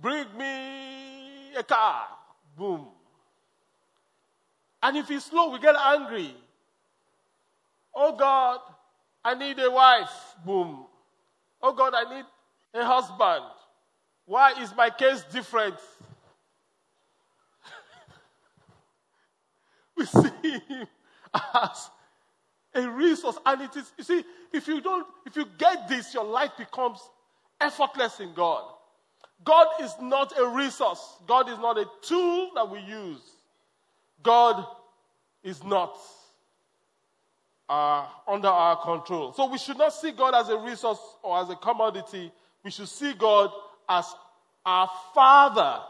[0.00, 2.06] bring me a car.
[2.56, 2.86] Boom.
[4.82, 6.34] And if he's slow, we get angry.
[7.94, 8.60] Oh God,
[9.24, 10.10] I need a wife.
[10.44, 10.86] Boom.
[11.66, 12.26] Oh God, I need
[12.74, 13.42] a husband.
[14.26, 15.76] Why is my case different?
[19.96, 20.28] we see
[20.68, 20.86] him
[21.32, 21.88] as
[22.74, 23.38] a resource.
[23.46, 24.22] And it is, you see,
[24.52, 26.98] if you don't, if you get this, your life becomes
[27.58, 28.64] effortless in God.
[29.42, 31.16] God is not a resource.
[31.26, 33.22] God is not a tool that we use.
[34.22, 34.66] God
[35.42, 35.96] is not
[37.68, 39.32] uh, under our control.
[39.32, 42.32] So we should not see God as a resource or as a commodity.
[42.62, 43.50] We should see God
[43.88, 44.12] as
[44.64, 45.80] our Father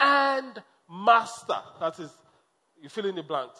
[0.00, 1.58] and Master.
[1.80, 2.10] That is,
[2.80, 3.58] you fill in the blanks.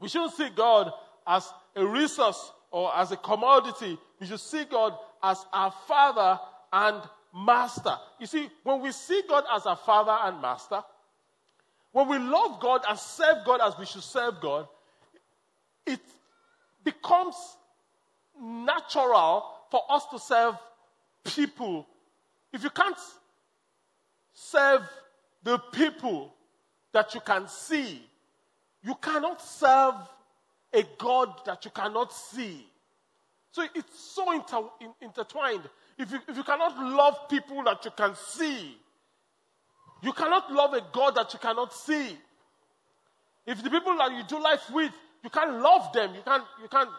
[0.00, 0.92] We shouldn't see God
[1.26, 3.96] as a resource or as a commodity.
[4.20, 6.38] We should see God as our Father
[6.72, 7.02] and
[7.34, 7.96] Master.
[8.20, 10.82] You see, when we see God as our Father and Master,
[11.92, 14.66] when we love God and serve God as we should serve God,
[15.86, 16.00] it
[16.82, 17.36] becomes
[18.40, 20.56] natural for us to serve
[21.24, 21.86] people.
[22.52, 22.98] If you can't
[24.32, 24.82] serve
[25.42, 26.32] the people
[26.92, 28.02] that you can see,
[28.82, 29.94] you cannot serve
[30.72, 32.66] a God that you cannot see.
[33.52, 34.68] So it's so inter-
[35.00, 35.62] intertwined.
[35.96, 38.76] If you, if you cannot love people that you can see,
[40.02, 42.18] you cannot love a God that you cannot see.
[43.46, 44.92] If the people that you do life with,
[45.24, 46.14] you can't love them.
[46.14, 46.90] You can't, you can't.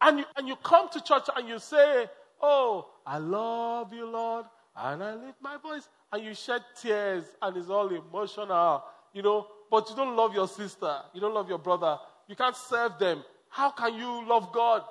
[0.00, 2.06] And you, and you come to church and you say,
[2.40, 7.56] Oh, I love you, Lord, and I lift my voice, and you shed tears, and
[7.56, 11.58] it's all emotional, you know, but you don't love your sister, you don't love your
[11.58, 13.22] brother, you can't serve them.
[13.48, 14.82] How can you love God?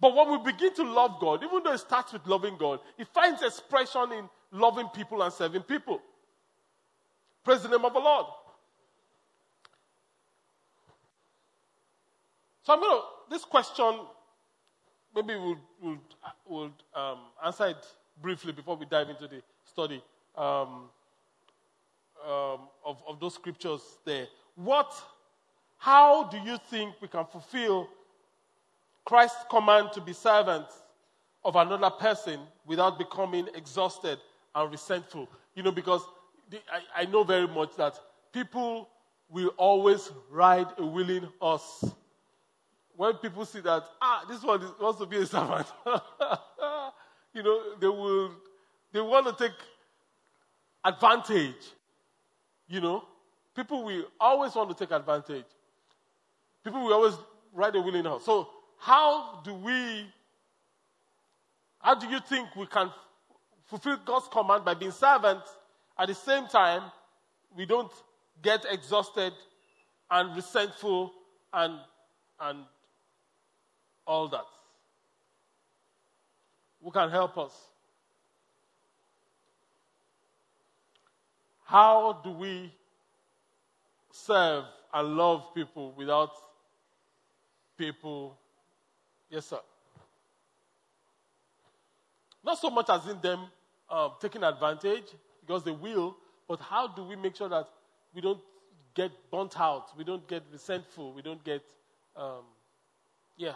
[0.00, 3.06] But when we begin to love God, even though it starts with loving God, it
[3.14, 6.00] finds expression in loving people and serving people.
[7.44, 8.26] Praise the name of the Lord.
[12.62, 14.00] So I'm going to, this question,
[15.14, 15.98] maybe we'll, we'll,
[16.46, 17.86] we'll um, answer it
[18.20, 20.02] briefly before we dive into the study
[20.36, 20.88] um,
[22.24, 24.28] um, of, of those scriptures there.
[24.54, 24.92] What,
[25.78, 27.88] how do you think we can fulfill
[29.04, 30.72] Christ's command to be servants
[31.44, 34.18] of another person without becoming exhausted
[34.54, 35.28] and resentful.
[35.54, 36.02] You know, because
[36.54, 37.98] I, I know very much that
[38.32, 38.88] people
[39.28, 41.84] will always ride a willing horse.
[42.96, 45.66] When people see that, ah, this one is, wants to be a servant,
[47.34, 48.32] you know, they will,
[48.92, 49.56] they want to take
[50.84, 51.72] advantage.
[52.68, 53.04] You know,
[53.56, 55.46] people will always want to take advantage.
[56.62, 57.14] People will always
[57.52, 58.24] ride a willing horse.
[58.24, 60.06] So how do we,
[61.80, 62.90] how do you think we can
[63.66, 65.50] fulfill God's command by being servants
[65.98, 66.82] at the same time
[67.56, 67.92] we don't
[68.42, 69.32] get exhausted
[70.10, 71.12] and resentful
[71.52, 71.78] and,
[72.40, 72.60] and
[74.06, 74.44] all that?
[76.82, 77.52] Who can help us?
[81.64, 82.72] How do we
[84.10, 86.32] serve and love people without
[87.78, 88.36] people
[89.32, 89.60] Yes, sir.
[92.44, 93.46] Not so much as in them
[93.88, 95.06] um, taking advantage,
[95.44, 96.16] because they will,
[96.48, 97.68] but how do we make sure that
[98.14, 98.40] we don't
[98.94, 101.62] get burnt out, we don't get resentful, we don't get,
[102.16, 102.44] um,
[103.36, 103.54] yeah.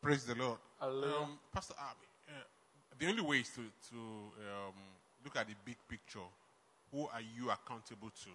[0.00, 0.58] Praise the Lord.
[0.80, 2.32] Um, Pastor Abby, uh,
[2.98, 4.74] the only way is to, to um,
[5.24, 6.20] look at the big picture.
[6.92, 8.30] Who are you accountable to?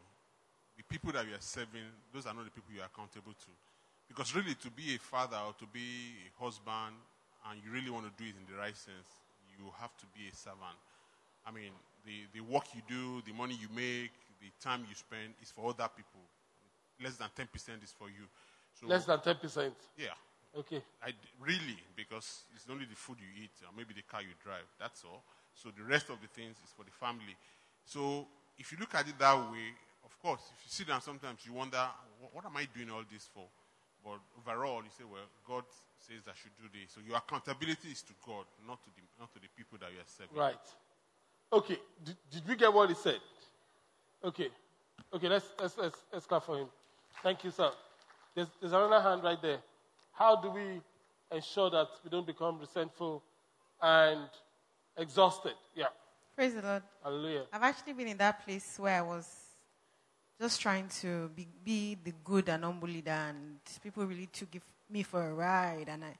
[0.77, 3.51] the people that you are serving, those are not the people you are accountable to.
[4.07, 6.95] Because really, to be a father or to be a husband,
[7.49, 9.07] and you really want to do it in the right sense,
[9.57, 10.77] you have to be a servant.
[11.45, 11.71] I mean,
[12.05, 15.69] the, the work you do, the money you make, the time you spend is for
[15.71, 16.23] other people.
[17.01, 18.27] Less than 10% is for you.
[18.79, 19.71] So, Less than 10%?
[19.97, 20.15] Yeah.
[20.55, 20.81] Okay.
[21.01, 24.67] I, really, because it's only the food you eat or maybe the car you drive.
[24.79, 25.23] That's all.
[25.55, 27.35] So the rest of the things is for the family.
[27.85, 28.27] So
[28.57, 29.73] if you look at it that way,
[30.05, 31.81] of course, if you sit down sometimes you wonder,
[32.21, 33.45] what, what am I doing all this for?
[34.03, 35.63] But overall, you say, well, God
[36.03, 36.91] says I should do this.
[36.93, 39.99] So your accountability is to God, not to the, not to the people that you
[39.99, 40.35] are serving.
[40.35, 40.65] Right.
[41.51, 41.77] Okay.
[42.03, 43.19] Did, did we get what he said?
[44.23, 44.49] Okay.
[45.13, 46.67] Okay, let's, let's, let's, let's clap for him.
[47.21, 47.69] Thank you, sir.
[48.35, 49.59] There's, there's another hand right there.
[50.11, 50.81] How do we
[51.31, 53.23] ensure that we don't become resentful
[53.81, 54.27] and
[54.97, 55.53] exhausted?
[55.75, 55.85] Yeah.
[56.35, 56.83] Praise the Lord.
[57.03, 57.43] Hallelujah.
[57.53, 59.27] I've actually been in that place where I was
[60.41, 64.53] just trying to be, be the good and humble leader, and people really took
[64.89, 65.87] me for a ride.
[65.89, 66.15] And I,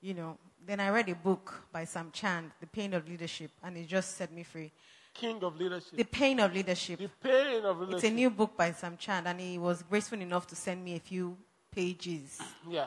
[0.00, 3.76] you know, then I read a book by Sam Chand, The Pain of Leadership, and
[3.76, 4.72] it just set me free.
[5.14, 5.96] King of Leadership.
[5.96, 6.98] The Pain of Leadership.
[6.98, 7.96] The Pain of Leadership.
[7.96, 10.96] It's a new book by Sam Chand, and he was graceful enough to send me
[10.96, 11.36] a few
[11.70, 12.40] pages.
[12.68, 12.86] Yeah.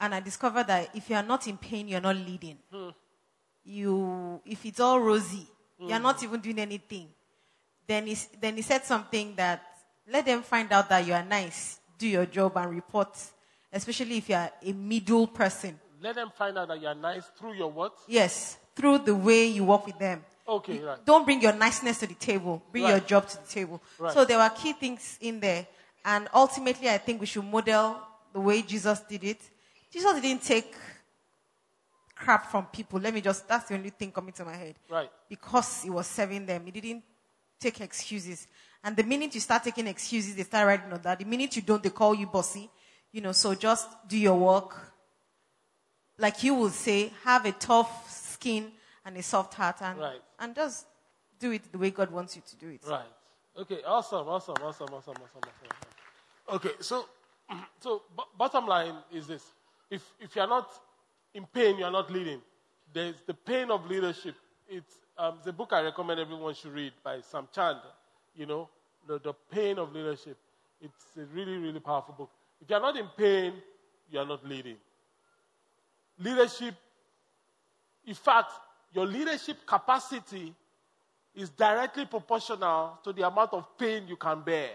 [0.00, 2.58] And I discovered that if you are not in pain, you're not leading.
[2.72, 2.90] Hmm.
[3.64, 5.46] You, if it's all rosy,
[5.78, 5.88] hmm.
[5.88, 7.08] you're not even doing anything.
[7.86, 9.62] Then he, then he said something that
[10.10, 11.80] let them find out that you are nice.
[11.98, 13.16] do your job and report,
[13.74, 15.78] especially if you are a middle person.
[16.00, 17.94] Let them find out that you are nice through your what?
[18.06, 20.22] Yes, through the way you work with them.
[20.46, 20.98] Okay, right.
[21.04, 22.62] Don't bring your niceness to the table.
[22.70, 22.90] Bring Right.
[22.90, 23.82] your job to the table.
[23.98, 24.12] Right.
[24.12, 25.66] So there were key things in there.
[26.04, 27.96] And ultimately, I think we should model
[28.32, 29.40] the way Jesus did it.
[29.90, 30.74] Jesus didn't take
[32.14, 33.00] crap from people.
[33.00, 34.74] Let me just, that's the only thing coming to my head.
[34.90, 35.10] Right.
[35.28, 37.02] Because he was serving them, he didn't
[37.58, 38.46] take excuses.
[38.82, 41.18] And the minute you start taking excuses, they start writing on that.
[41.18, 42.68] The minute you don't, they call you bossy.
[43.14, 44.74] You know, so just do your work.
[46.18, 48.72] Like you will say, have a tough skin
[49.04, 50.20] and a soft heart and, Right.
[50.40, 50.84] and just
[51.38, 52.80] do it the way God wants you to do it.
[52.84, 53.04] Right.
[53.56, 53.84] Okay.
[53.86, 54.26] Awesome.
[54.28, 54.56] Awesome.
[54.60, 54.88] Awesome.
[54.92, 55.14] Awesome.
[55.14, 55.42] Awesome.
[55.44, 56.56] awesome.
[56.56, 56.70] Okay.
[56.80, 57.04] So,
[57.80, 59.44] so b- bottom line is this:
[59.88, 60.68] if if you are not
[61.34, 62.42] in pain, you are not leading.
[62.92, 64.34] There's the pain of leadership.
[64.68, 67.78] It's um, the book I recommend everyone should read by Sam Chand.
[68.34, 68.68] You know,
[69.06, 70.36] the the pain of leadership.
[70.80, 72.30] It's a really really powerful book.
[72.60, 73.54] If you are not in pain,
[74.10, 74.76] you are not leading.
[76.18, 76.74] Leadership.
[78.06, 78.52] In fact,
[78.92, 80.54] your leadership capacity
[81.34, 84.70] is directly proportional to the amount of pain you can bear.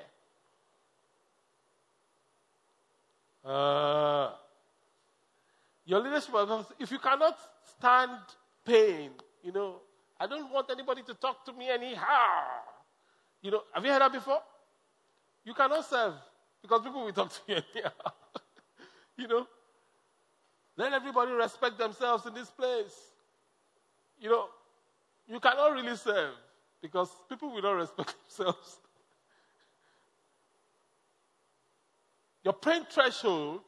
[3.43, 4.31] Uh,
[5.85, 6.35] your leadership,
[6.79, 7.37] if you cannot
[7.77, 8.11] stand
[8.65, 9.11] pain,
[9.43, 9.77] you know,
[10.19, 12.43] I don't want anybody to talk to me anyhow.
[13.41, 14.41] You know, have you heard that before?
[15.45, 16.13] You cannot serve
[16.61, 17.61] because people will talk to you
[19.17, 19.47] you know,
[20.77, 22.95] let everybody respect themselves in this place.
[24.19, 24.45] You know,
[25.27, 26.33] you cannot really serve
[26.81, 28.77] because people will not respect themselves.
[32.43, 33.61] Your pain threshold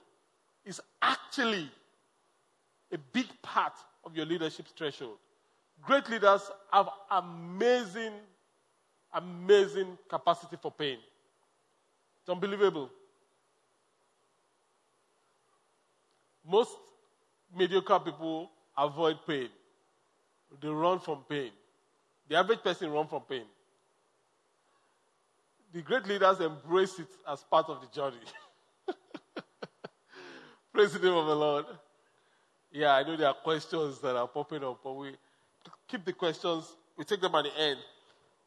[0.65, 1.69] is actually
[2.91, 3.73] a big part
[4.05, 5.17] of your leadership threshold.
[5.81, 8.13] Great leaders have amazing,
[9.13, 10.97] amazing capacity for pain.
[12.21, 12.89] It's unbelievable.
[16.47, 16.77] Most
[17.55, 19.49] mediocre people avoid pain.
[20.61, 21.51] They run from pain.
[22.27, 23.45] The average person runs from pain.
[25.73, 28.17] The great leaders embrace it as part of the journey.
[30.73, 31.65] Praise the name of the Lord.
[32.71, 35.11] Yeah, I know there are questions that are popping up, but we
[35.87, 36.65] keep the questions.
[36.97, 37.79] We take them at the end.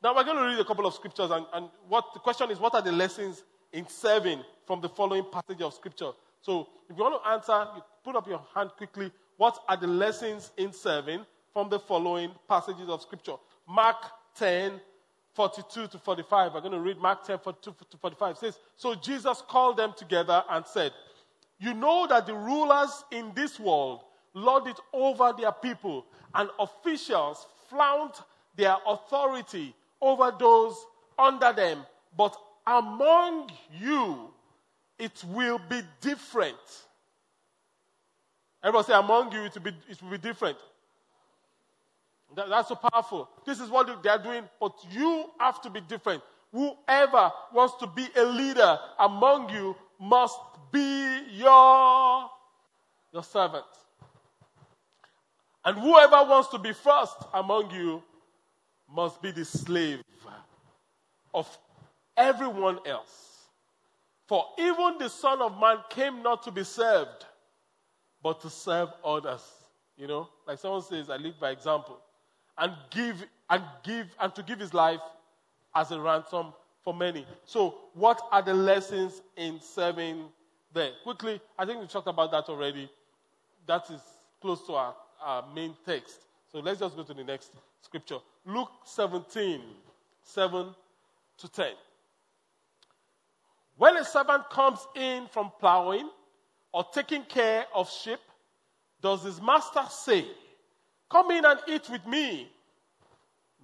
[0.03, 2.59] Now we're going to read a couple of scriptures, and, and what the question is:
[2.59, 3.43] What are the lessons
[3.75, 6.13] in serving from the following passage of scripture?
[6.41, 9.13] So, if you want to answer, you put up your hand quickly.
[9.37, 13.35] What are the lessons in serving from the following passages of scripture?
[13.69, 13.97] Mark
[14.37, 14.81] 10,
[15.35, 16.55] 42 to 45.
[16.55, 18.37] We're going to read Mark 10, 42 to 45.
[18.37, 20.93] It says, So Jesus called them together and said,
[21.59, 24.01] You know that the rulers in this world
[24.35, 26.05] lord it over their people,
[26.35, 28.23] and officials flaunt
[28.57, 30.77] their authority over those
[31.19, 31.85] under them.
[32.17, 34.31] But among you,
[34.99, 36.57] it will be different.
[38.63, 40.57] Everyone say, Among you, it will be, it will be different.
[42.35, 43.29] That- that's so powerful.
[43.45, 46.23] This is what they are doing, but you have to be different.
[46.53, 50.39] Whoever wants to be a leader among you must
[50.71, 52.31] be your,
[53.13, 53.65] your servant.
[55.65, 58.03] And whoever wants to be first among you
[58.89, 60.03] must be the slave
[61.33, 61.59] of
[62.17, 63.49] everyone else.
[64.27, 67.27] For even the Son of Man came not to be served,
[68.23, 69.43] but to serve others.
[69.97, 71.99] You know, like someone says, I live by example.
[72.57, 75.01] And give and give and to give his life
[75.75, 76.53] as a ransom
[76.83, 77.27] for many.
[77.45, 80.25] So, what are the lessons in serving
[80.73, 80.93] there?
[81.03, 82.89] Quickly, I think we talked about that already.
[83.67, 84.01] That is
[84.41, 86.21] close to our, our main text.
[86.53, 88.19] So let's just go to the next scripture.
[88.47, 89.61] Luke 17,
[90.23, 90.67] 7
[91.39, 91.67] to 10.
[93.77, 96.09] When a servant comes in from plowing
[96.73, 98.21] or taking care of sheep,
[99.01, 100.27] does his master say,
[101.11, 102.51] Come in and eat with me?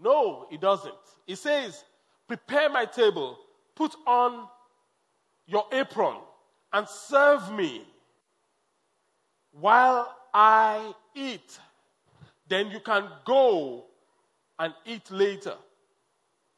[0.03, 0.95] No, he doesn't.
[1.27, 1.85] He says,
[2.27, 3.39] Prepare my table,
[3.75, 4.47] put on
[5.47, 6.17] your apron,
[6.73, 7.83] and serve me
[9.53, 11.59] while I eat.
[12.49, 13.85] Then you can go
[14.59, 15.55] and eat later.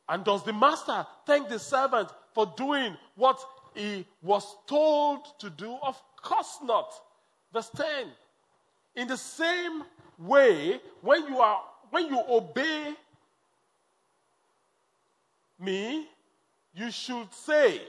[0.09, 3.41] And does the master thank the servant for doing what
[3.74, 5.76] he was told to do?
[5.83, 6.93] Of course not.
[7.53, 8.07] Verse 10.
[8.97, 9.85] In the same
[10.18, 12.95] way, when you are when you obey
[15.61, 16.09] me,
[16.74, 17.83] you should say,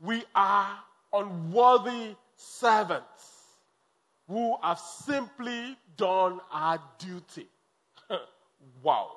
[0.00, 0.78] We are
[1.12, 3.44] unworthy servants
[4.28, 7.48] who have simply done our duty.
[8.82, 9.10] wow.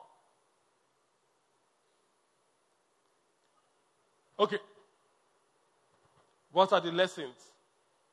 [4.39, 4.57] Okay.
[6.51, 7.35] What are the lessons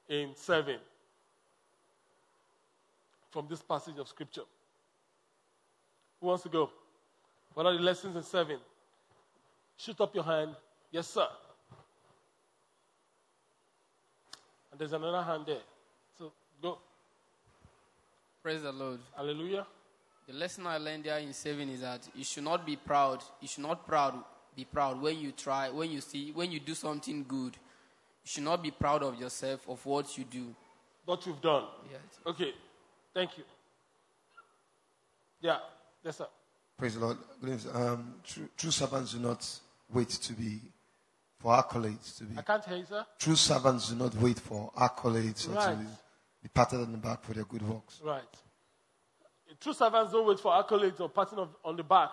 [0.09, 0.79] in serving
[3.31, 4.43] from this passage of Scripture?
[6.20, 6.70] Who wants to go?
[7.55, 8.59] What are the lessons in serving?
[9.77, 10.57] Shoot up your hand.
[10.91, 11.27] Yes, sir.
[14.70, 15.62] And there's another hand there.
[16.18, 16.79] So go.
[18.43, 18.99] Praise the Lord.
[19.16, 19.66] Hallelujah.
[20.27, 23.22] The lesson I learned there in saving is that you should not be proud.
[23.41, 24.22] You should not proud
[24.57, 27.55] be proud when you try, when you see, when you do something good.
[28.25, 30.55] You should not be proud of yourself of what you do.
[31.05, 31.65] What you've done.
[31.91, 32.01] Yes.
[32.27, 32.53] Okay.
[33.15, 33.45] Thank you.
[35.41, 35.59] Yeah.
[36.03, 36.27] Yes, sir.
[36.77, 37.19] Praise the Lord.
[37.73, 39.49] Um, true, true servants do not
[39.93, 40.61] wait to be
[41.39, 42.37] for accolades to be.
[42.39, 43.07] I can't hear you, sir.
[43.19, 45.79] True servants do not wait for accolades or to Right.
[46.43, 48.01] be patted on the back for their good works.
[48.03, 48.23] Right.
[49.61, 52.11] True servants don't wait for accolades or patting of, on the back.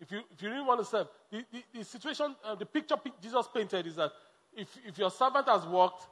[0.00, 2.96] If you, if you really want to serve, the, the, the situation, uh, the picture
[3.20, 4.12] Jesus painted is that
[4.56, 6.06] if, if your servant has worked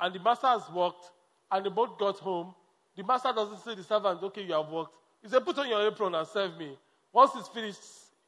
[0.00, 1.10] and the master has worked
[1.50, 2.54] and they both got home,
[2.96, 4.94] the master doesn't say to the servant, okay, you have worked.
[5.22, 6.76] He said, put on your apron and serve me.
[7.12, 7.80] Once it's finished,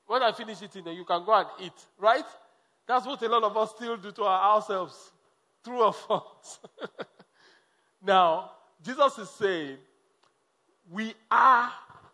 [0.06, 1.86] when I finish eating, then you can go and eat.
[1.98, 2.24] Right?
[2.86, 5.12] That's what a lot of us still do to ourselves.
[5.62, 6.58] True or false?
[8.04, 9.76] now, Jesus is saying,
[10.90, 11.70] we are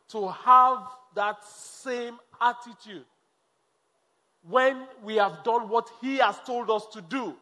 [0.08, 0.78] to have
[1.14, 3.04] that same attitude
[4.48, 7.34] when we have done what he has told us to do.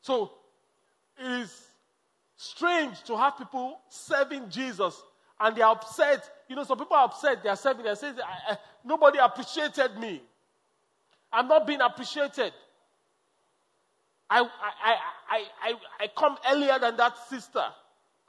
[0.00, 0.32] So
[1.18, 1.62] it is
[2.36, 5.02] strange to have people serving Jesus
[5.40, 6.28] and they're upset.
[6.48, 10.22] You know, some people are upset, they're serving, they're saying, "I- I- nobody appreciated me.
[11.32, 12.52] I'm not being appreciated.
[14.30, 14.96] I, I,
[15.30, 17.64] I, I, I come earlier than that sister.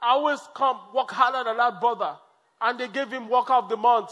[0.00, 2.16] I always come work harder than that brother.
[2.60, 4.10] And they gave him worker of the month.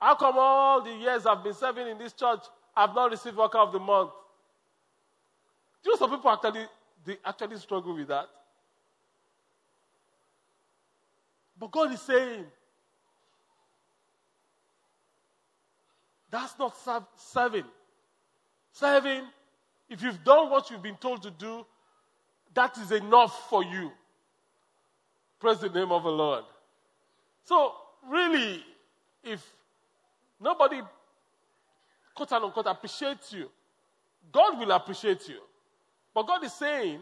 [0.00, 2.40] How come all the years I've been serving in this church,
[2.76, 4.10] I've not received worker of the month?
[5.82, 6.66] Do you know some people actually
[7.04, 8.26] they actually struggle with that?
[11.58, 12.44] But God is saying,
[16.30, 16.74] that's not
[17.16, 17.64] serving.
[18.72, 19.22] Serving,
[19.88, 21.64] if you've done what you've been told to do,
[22.52, 23.90] that is enough for you.
[25.38, 26.44] Praise the name of the Lord.
[27.44, 27.72] So,
[28.08, 28.64] really,
[29.22, 29.44] if
[30.40, 30.80] nobody,
[32.14, 33.50] quote unquote, appreciates you,
[34.32, 35.40] God will appreciate you.
[36.14, 37.00] But God is saying,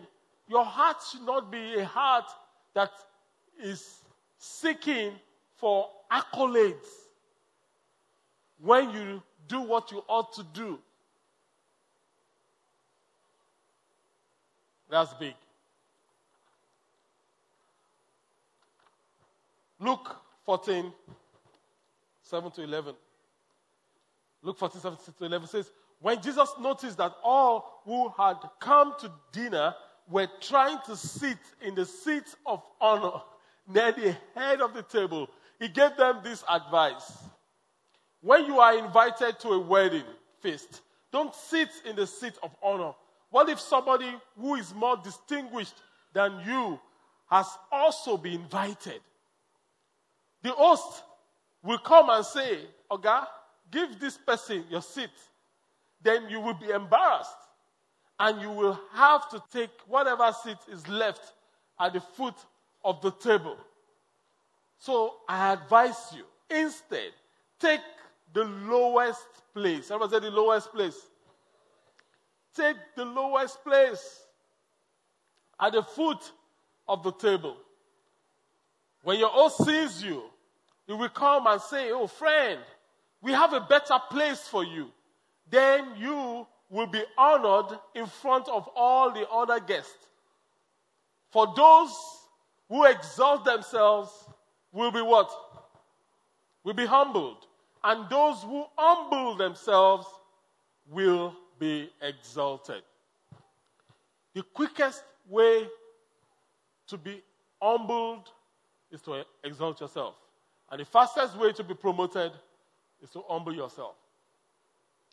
[0.48, 2.26] your heart should not be a heart
[2.74, 2.90] that
[3.62, 4.00] is
[4.36, 5.12] seeking
[5.56, 6.88] for accolades
[8.60, 10.78] when you do what you ought to do.
[14.90, 15.34] That's big.
[19.84, 20.16] Luke
[20.46, 20.90] 14,
[22.22, 22.94] 7 to 11.
[24.42, 25.70] Luke 14, 7 to 11 says,
[26.00, 29.74] When Jesus noticed that all who had come to dinner
[30.08, 33.20] were trying to sit in the seats of honor
[33.68, 35.28] near the head of the table,
[35.60, 37.18] he gave them this advice.
[38.22, 40.04] When you are invited to a wedding
[40.40, 40.80] feast,
[41.12, 42.92] don't sit in the seat of honor.
[43.28, 44.10] What if somebody
[44.40, 45.74] who is more distinguished
[46.14, 46.80] than you
[47.28, 49.00] has also been invited?
[50.44, 51.02] The host
[51.62, 52.58] will come and say,
[52.90, 53.26] Oga,
[53.70, 55.10] give this person your seat.
[56.02, 57.30] Then you will be embarrassed
[58.20, 61.32] and you will have to take whatever seat is left
[61.80, 62.34] at the foot
[62.84, 63.56] of the table.
[64.78, 66.24] So I advise you,
[66.54, 67.12] instead,
[67.58, 67.80] take
[68.34, 69.90] the lowest place.
[69.90, 71.00] Everybody say the lowest place.
[72.54, 74.20] Take the lowest place
[75.58, 76.20] at the foot
[76.86, 77.56] of the table.
[79.02, 80.22] When your host sees you,
[80.86, 82.60] he will come and say, Oh, friend,
[83.22, 84.90] we have a better place for you.
[85.50, 90.08] Then you will be honored in front of all the other guests.
[91.30, 91.94] For those
[92.68, 94.10] who exalt themselves
[94.72, 95.30] will be what?
[96.64, 97.46] Will be humbled.
[97.82, 100.06] And those who humble themselves
[100.90, 102.82] will be exalted.
[104.34, 105.68] The quickest way
[106.88, 107.22] to be
[107.60, 108.28] humbled
[108.90, 110.14] is to exalt yourself.
[110.70, 112.32] And the fastest way to be promoted
[113.02, 113.94] is to humble yourself.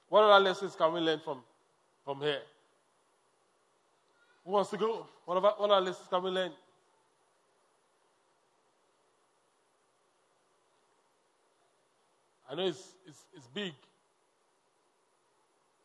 [0.10, 1.42] What other lessons can we learn from,
[2.04, 2.42] from here?
[4.46, 5.08] Who wants to go?
[5.26, 6.52] What, about, what other lessons can we learn?
[12.50, 13.74] I know it's, it's, it's big.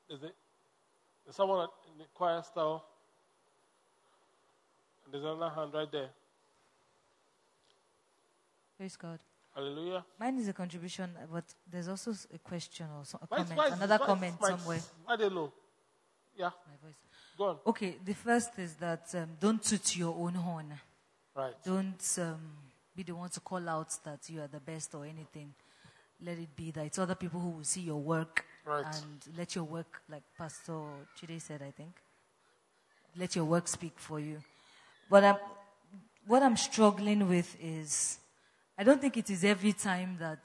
[0.08, 2.84] There's, a, someone in the choir style.
[5.04, 6.08] And there's another hand right there.
[8.76, 9.20] Praise God.
[9.56, 10.04] Hallelujah.
[10.20, 13.66] Mine is a contribution, but there's also a question or so- a Why comment, why
[13.68, 14.80] is- another why comment my- somewhere.
[15.08, 15.52] I don't know.
[16.36, 16.50] Yeah.
[16.68, 16.94] My voice.
[17.38, 17.58] Go on.
[17.66, 20.78] Okay, the first is that um, don't toot your own horn.
[21.34, 21.54] Right.
[21.64, 22.40] Don't um,
[22.94, 25.54] be the one to call out that you are the best or anything.
[26.22, 28.84] Let it be that it's other people who will see your work Right.
[28.84, 30.80] and let your work, like Pastor
[31.18, 31.94] Chide said, I think,
[33.16, 34.42] let your work speak for you.
[35.10, 35.36] But I'm,
[36.26, 38.18] what I'm struggling with is,
[38.78, 40.40] I don't think it is every time that.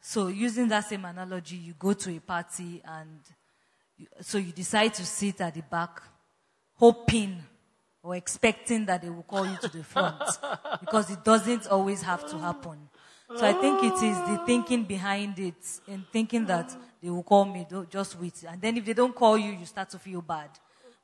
[0.00, 3.20] So using that same analogy, you go to a party and
[3.96, 6.02] you, so you decide to sit at the back,
[6.74, 7.42] hoping
[8.02, 10.20] or expecting that they will call you to the front
[10.80, 12.78] because it doesn't always have to happen.
[13.34, 15.54] So I think it is the thinking behind it
[15.88, 18.44] and thinking that they will call me, don't- just wait.
[18.46, 20.50] And then if they don't call you, you start to feel bad.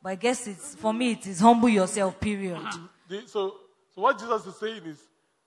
[0.02, 2.60] But I guess it's, for me, it is humble yourself, period.
[3.26, 3.54] So,
[3.94, 4.98] so what Jesus is saying is,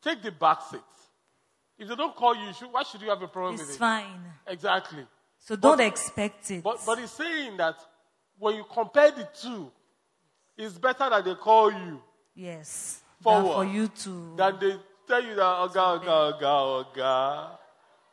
[0.03, 0.79] take the back seat.
[1.77, 3.75] If they don't call you, you should, why should you have a problem with It's
[3.75, 3.79] it?
[3.79, 4.21] fine.
[4.47, 5.05] Exactly.
[5.39, 6.63] So don't But- expect it.
[6.63, 7.75] But, but he's saying that
[8.37, 9.71] when you compare the two,
[10.57, 12.01] it's better that they call you
[12.35, 13.01] yes.
[13.21, 13.43] Forward.
[13.45, 14.35] Than for you to.
[14.35, 14.75] than they
[15.07, 17.49] tell you that, Oga, Oga, Oga, Oga,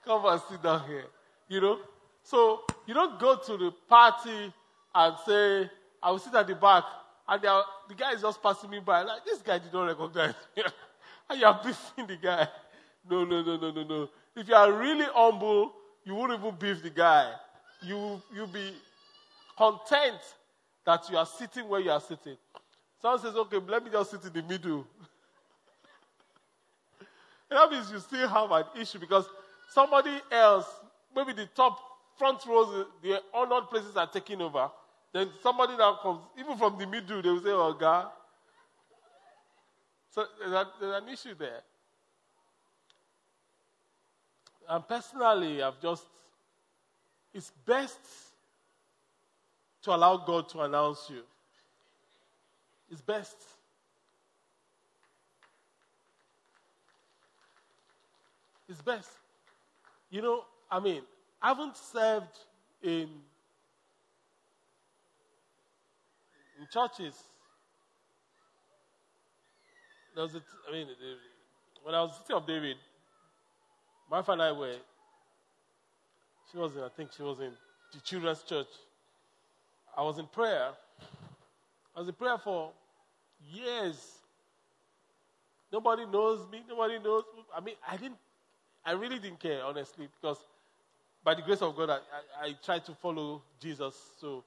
[0.04, 1.04] come and sit down here.
[1.48, 1.78] You know?
[2.22, 4.52] So you don't go to the party
[4.94, 5.70] and say,
[6.02, 6.84] I will sit at the back,
[7.28, 9.02] and are, the guy is just passing me by.
[9.02, 10.62] Like, this guy did not recognize me.
[11.36, 12.48] you are beefing the guy.
[13.08, 14.08] No, no, no, no, no, no.
[14.36, 15.72] If you are really humble,
[16.04, 17.32] you won't even beef the guy.
[17.82, 18.72] You, you'll be
[19.56, 20.20] content
[20.84, 22.36] that you are sitting where you are sitting.
[23.00, 24.86] Someone says, okay, let me just sit in the middle.
[27.50, 29.26] that means you still have an issue because
[29.70, 30.66] somebody else,
[31.14, 31.78] maybe the top
[32.18, 34.70] front rows, the honored places are taking over.
[35.12, 38.10] Then somebody now comes, even from the middle, they will say, oh, God.
[40.10, 40.66] So there's,
[41.02, 41.60] an issue there.
[44.68, 46.04] And personally, I've just,
[47.32, 47.98] it's best
[49.82, 51.22] to allow God to announce you.
[52.90, 53.36] It's best.
[58.68, 59.10] It's best.
[60.10, 61.02] You know, I mean,
[61.40, 62.38] I haven't served
[62.82, 63.08] in,
[66.58, 67.14] in churches.
[70.20, 70.86] There was a t- I mean,
[71.82, 72.76] when I was City of David,
[74.10, 74.76] my wife and I were,
[76.52, 77.52] she was in, I think she was in
[77.94, 78.66] the children's church.
[79.96, 80.72] I was in prayer.
[81.96, 82.70] I was in prayer for
[83.50, 84.18] years.
[85.72, 86.64] Nobody knows me.
[86.68, 87.24] Nobody knows.
[87.34, 87.42] Me.
[87.56, 88.18] I mean, I didn't.
[88.84, 90.36] I really didn't care, honestly, because
[91.24, 93.96] by the grace of God, I, I, I tried to follow Jesus.
[94.20, 94.44] So,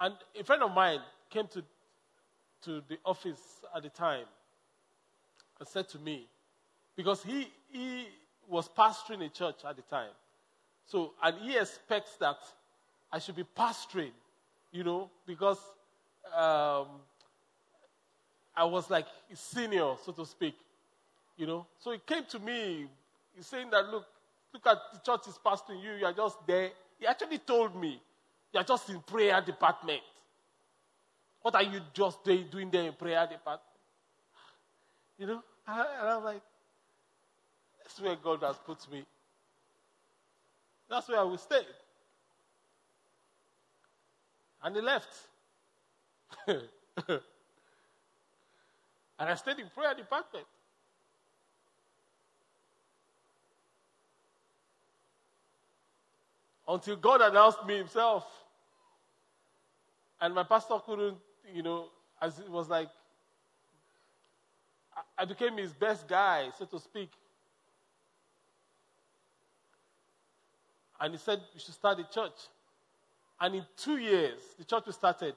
[0.00, 1.62] and a friend of mine came to
[2.62, 4.24] to the office at the time
[5.58, 6.26] and said to me,
[6.96, 8.06] because he he
[8.48, 10.10] was pastoring a church at the time,
[10.86, 12.38] so and he expects that
[13.12, 14.12] I should be pastoring,
[14.72, 15.58] you know, because
[16.34, 16.86] um,
[18.56, 20.54] I was like senior, so to speak,
[21.36, 21.66] you know.
[21.78, 22.86] So he came to me,
[23.40, 24.06] saying that, look,
[24.52, 26.70] look at the church is pastoring you, you are just there.
[26.98, 28.00] He actually told me,
[28.52, 30.00] you are just in prayer department.
[31.42, 33.60] What are you just doing, doing there in prayer department?
[35.18, 36.42] You know, and I- and I'm like,
[37.82, 39.04] that's where God has put me.
[40.88, 41.66] That's where I will stay.
[44.62, 45.08] And he left.
[46.48, 46.60] and
[49.18, 50.46] I stayed in prayer department.
[56.68, 58.26] Until God announced me himself.
[60.20, 61.18] And my pastor couldn't,
[61.54, 61.88] you know,
[62.20, 62.88] as it was like,
[65.18, 67.10] I- became his best guy, so to speak.
[71.00, 72.48] And he said, We should start a church.
[73.40, 75.34] And in two years, the church we started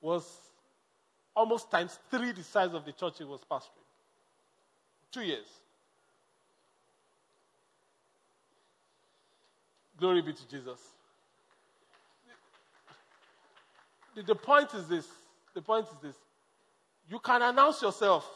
[0.00, 0.26] was
[1.36, 3.84] almost times three the size of the church he was pastoring.
[5.12, 5.46] Two years.
[9.98, 10.80] Glory be to Jesus.
[14.14, 15.06] The, the point is this.
[15.54, 16.16] The point is this.
[17.08, 18.28] You can announce yourself,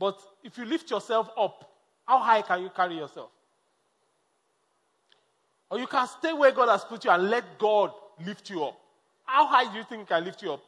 [0.00, 1.70] but if you lift yourself up,
[2.06, 3.30] how high can you carry yourself?
[5.70, 7.92] Or you can stay where God has put you and let God
[8.24, 8.80] lift you up.
[9.24, 10.62] How high do you think can lift you up?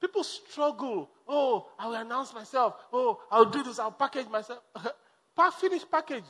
[0.00, 1.10] People struggle.
[1.28, 2.74] Oh, I will announce myself.
[2.90, 3.78] Oh, I'll do this.
[3.78, 4.60] I'll package myself.
[5.60, 6.24] Finish package.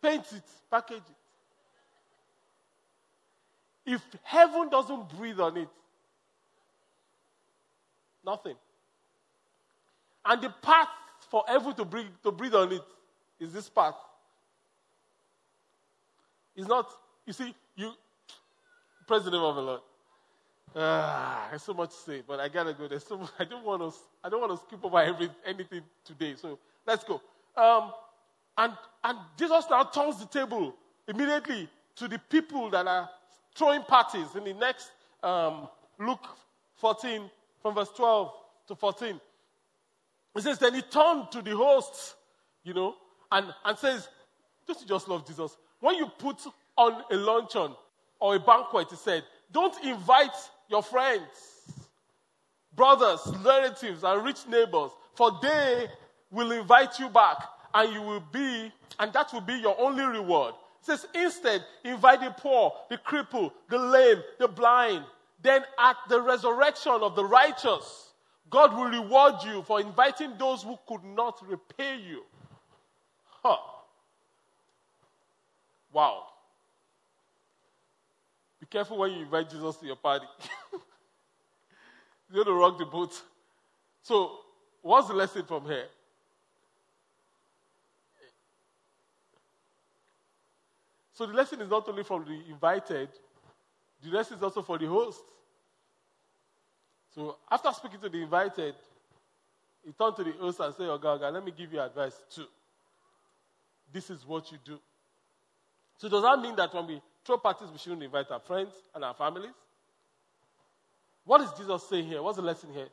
[0.00, 0.44] Paint it.
[0.70, 1.02] Package
[3.86, 3.92] it.
[3.94, 5.68] If heaven doesn't breathe on it,
[8.24, 8.54] nothing.
[10.24, 10.88] And the path
[11.30, 12.82] for heaven to breathe, to breathe on it
[13.40, 13.94] is this path.
[16.54, 16.88] It's not,
[17.26, 17.92] you see, you
[19.06, 19.80] Praise the name of the Lord.
[20.74, 22.88] Ah, there's so much to say, but I gotta go.
[22.88, 23.98] There's so much, I don't want to.
[24.24, 26.34] I don't want to skip over every, anything today.
[26.40, 27.20] So let's go.
[27.56, 27.92] Um,
[28.56, 28.72] and
[29.04, 30.74] and Jesus now turns the table
[31.08, 33.10] immediately to the people that are
[33.54, 34.92] throwing parties in the next
[35.22, 35.68] um,
[35.98, 36.26] Luke
[36.76, 38.32] 14 from verse 12
[38.68, 39.20] to 14.
[40.34, 42.14] He says, then he turned to the hosts,
[42.64, 42.94] you know,
[43.30, 44.08] and, and says,
[44.66, 45.56] don't you just love Jesus?
[45.80, 46.38] When you put
[46.76, 47.74] on a luncheon
[48.20, 50.30] or a banquet, he said, don't invite
[50.70, 51.26] your friends,
[52.74, 55.88] brothers, relatives, and rich neighbors, for they
[56.30, 57.36] will invite you back,
[57.74, 60.54] and you will be, and that will be your only reward.
[60.80, 65.04] It says, instead, invite the poor, the crippled, the lame, the blind.
[65.42, 68.11] Then at the resurrection of the righteous,
[68.52, 72.22] God will reward you for inviting those who could not repay you.
[73.42, 73.56] Huh.
[75.90, 76.24] Wow.
[78.60, 80.26] Be careful when you invite Jesus to your party.
[82.30, 83.18] You're going to rock the boat.
[84.02, 84.40] So,
[84.82, 85.86] what's the lesson from here?
[91.14, 93.08] So, the lesson is not only from the invited,
[94.04, 95.22] the lesson is also for the host.
[97.14, 98.74] So, after speaking to the invited,
[99.84, 102.46] he turned to the host and said, Oga, Oga, let me give you advice too.
[103.92, 104.78] This is what you do.
[105.98, 109.04] So, does that mean that when we throw parties, we shouldn't invite our friends and
[109.04, 109.52] our families?
[111.24, 112.22] What is Jesus saying here?
[112.22, 112.88] What's the lesson here?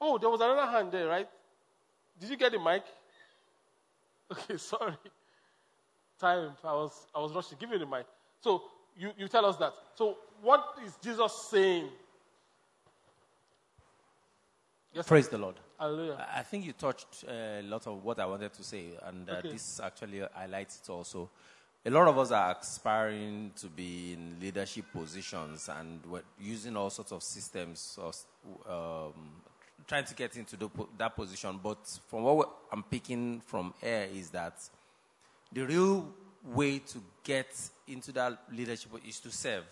[0.00, 1.28] Oh, there was another hand there, right?
[2.18, 2.82] Did you get the mic?
[4.32, 4.94] Okay, sorry.
[6.20, 6.52] Time.
[6.62, 7.58] I was I was rushing.
[7.58, 8.06] Give me the mic.
[8.40, 8.62] So
[9.00, 9.72] you, you tell us that.
[9.94, 11.88] So what is Jesus saying?
[14.92, 15.54] Yes, Praise the Lord.
[15.78, 16.26] Hallelujah.
[16.34, 19.52] I think you touched a lot of what I wanted to say, and uh, Okay.
[19.52, 21.30] this actually highlights it also.
[21.86, 26.90] A lot of us are aspiring to be in leadership positions, and we're using all
[26.90, 28.12] sorts of systems, or,
[28.70, 29.14] um,
[29.86, 31.58] trying to get into the, that position.
[31.62, 31.78] But
[32.08, 34.58] from what I'm picking from here is that
[35.52, 36.12] the real
[36.44, 37.48] way to get
[37.86, 39.64] into that leadership is to serve.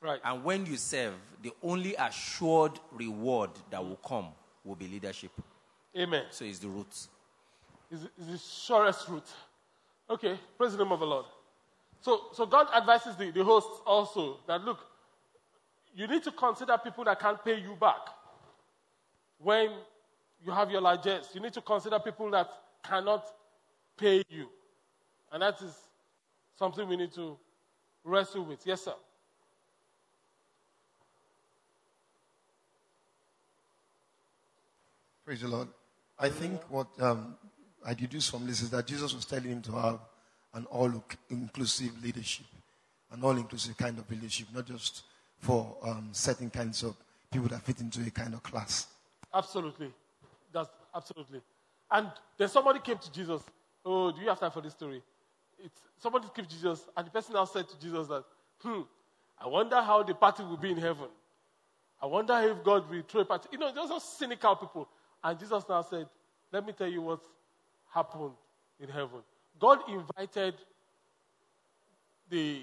[0.00, 0.20] Right.
[0.24, 4.28] And when you serve, the only assured reward that will come
[4.64, 5.32] will be leadership.
[5.96, 6.24] Amen.
[6.30, 6.86] So it's the root.
[7.90, 9.28] It's, the surest route.
[10.08, 11.26] Okay, praise the name of the Lord.
[12.00, 14.78] So, so God advises the, the hosts also that look,
[15.94, 18.08] you need to consider people that can't pay you back.
[19.38, 19.70] When
[20.44, 22.48] you have your largesse, you need to consider people that
[22.82, 23.26] cannot
[23.96, 24.48] pay you.
[25.32, 25.74] And that is
[26.60, 27.38] something we need to
[28.04, 28.60] wrestle with.
[28.66, 28.92] Yes, sir.
[35.24, 35.68] Praise the Lord.
[36.18, 37.34] I think what um,
[37.84, 40.00] I deduce from this is that Jesus was telling him to have
[40.52, 40.92] an all
[41.30, 42.44] inclusive leadership,
[43.10, 45.04] an all inclusive kind of leadership, not just
[45.38, 46.94] for um, certain kinds of
[47.32, 48.88] people that fit into a kind of class.
[49.32, 49.90] Absolutely.
[50.52, 51.40] That's absolutely.
[51.90, 53.40] And then somebody came to Jesus.
[53.82, 55.00] Oh, do you have time for this story?
[55.98, 58.24] Somebody to Jesus, and the person now said to Jesus that,
[58.62, 58.82] hmm,
[59.38, 61.08] I wonder how the party will be in heaven.
[62.02, 63.48] I wonder if God will throw a party.
[63.52, 64.88] You know, those are cynical people.
[65.22, 66.06] And Jesus now said,
[66.50, 67.20] Let me tell you what
[67.92, 68.32] happened
[68.78, 69.20] in heaven.
[69.58, 70.54] God invited
[72.30, 72.62] the,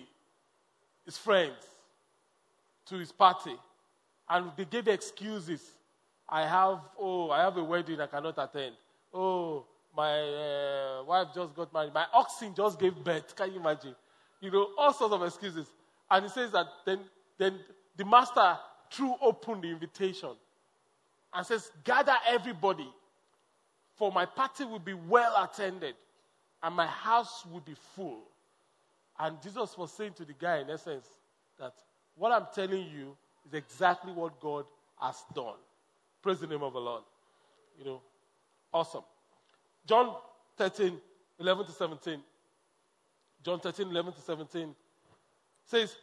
[1.05, 1.65] his friends
[2.87, 3.55] to his party,
[4.29, 5.61] and they gave excuses.
[6.27, 8.75] I have, oh, I have a wedding I cannot attend.
[9.13, 9.65] Oh,
[9.97, 11.91] my uh, wife just got married.
[11.91, 13.35] My oxen just gave birth.
[13.35, 13.95] Can you imagine?
[14.39, 15.65] You know, all sorts of excuses.
[16.11, 16.99] And he says that then,
[17.39, 17.59] then
[17.97, 18.57] the master
[18.91, 20.29] threw open the invitation
[21.33, 22.87] and says, Gather everybody,
[23.95, 25.95] for my party will be well attended,
[26.61, 28.21] and my house will be full.
[29.19, 31.07] And Jesus was saying to the guy, in essence,
[31.59, 31.73] that
[32.15, 33.17] what I'm telling you
[33.47, 34.65] is exactly what God
[35.01, 35.55] has done.
[36.21, 37.01] Praise the name of the Lord.
[37.79, 38.01] You know,
[38.71, 39.01] awesome.
[39.87, 40.15] John
[40.57, 40.97] 13,
[41.39, 42.19] 11 to 17.
[43.43, 44.75] John 13, 11 to 17
[45.65, 45.95] says,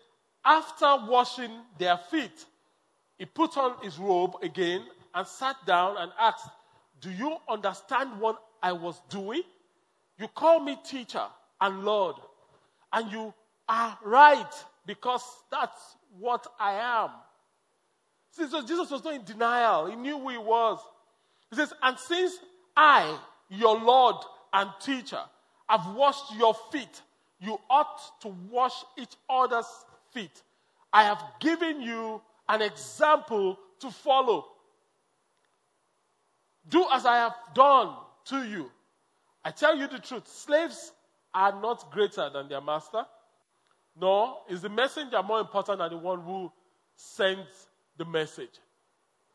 [0.44, 2.46] After washing their feet,
[3.18, 4.82] he put on his robe again
[5.14, 6.48] and sat down and asked,
[7.00, 9.42] Do you understand what I was doing?
[10.18, 11.24] You call me teacher
[11.60, 12.16] and Lord,
[12.92, 13.34] and you
[13.68, 14.50] are right
[14.86, 16.74] because that's what I
[17.04, 17.10] am.
[18.30, 20.80] See, so Jesus was not in denial, he knew who he was.
[21.50, 22.32] He says, And since
[22.76, 23.16] I,
[23.56, 24.16] your Lord
[24.52, 25.20] and teacher,
[25.68, 27.02] I've washed your feet,
[27.40, 29.66] you ought to wash each other's
[30.12, 30.42] feet.
[30.92, 34.46] I have given you an example to follow.
[36.68, 37.94] Do as I have done
[38.26, 38.70] to you.
[39.44, 40.92] I tell you the truth slaves
[41.34, 43.04] are not greater than their master,
[44.00, 46.50] nor is the messenger more important than the one who
[46.96, 48.60] sends the message?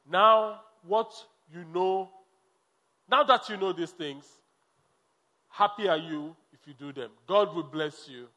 [0.09, 1.11] Now, what
[1.53, 2.09] you know,
[3.09, 4.25] now that you know these things,
[5.49, 7.09] happy are you if you do them.
[7.27, 8.27] God will bless you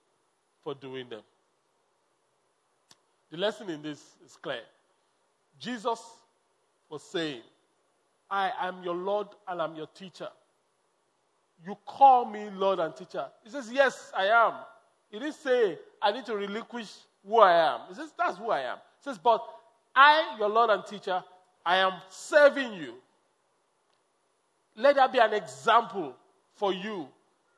[0.63, 1.23] for doing them.
[3.31, 4.61] The lesson in this is clear.
[5.59, 6.01] Jesus
[6.89, 7.41] was saying,
[8.31, 10.29] I am your Lord and I'm your teacher.
[11.67, 13.27] You call me Lord and teacher.
[13.45, 14.55] He says, Yes, I am.
[15.11, 16.91] He didn't say, I need to relinquish
[17.27, 17.81] who I am.
[17.89, 18.77] He says, That's who I am.
[18.77, 19.45] He says, But
[19.95, 21.23] I, your Lord and teacher,
[21.65, 22.95] I am serving you.
[24.77, 26.15] Let that be an example
[26.55, 27.09] for you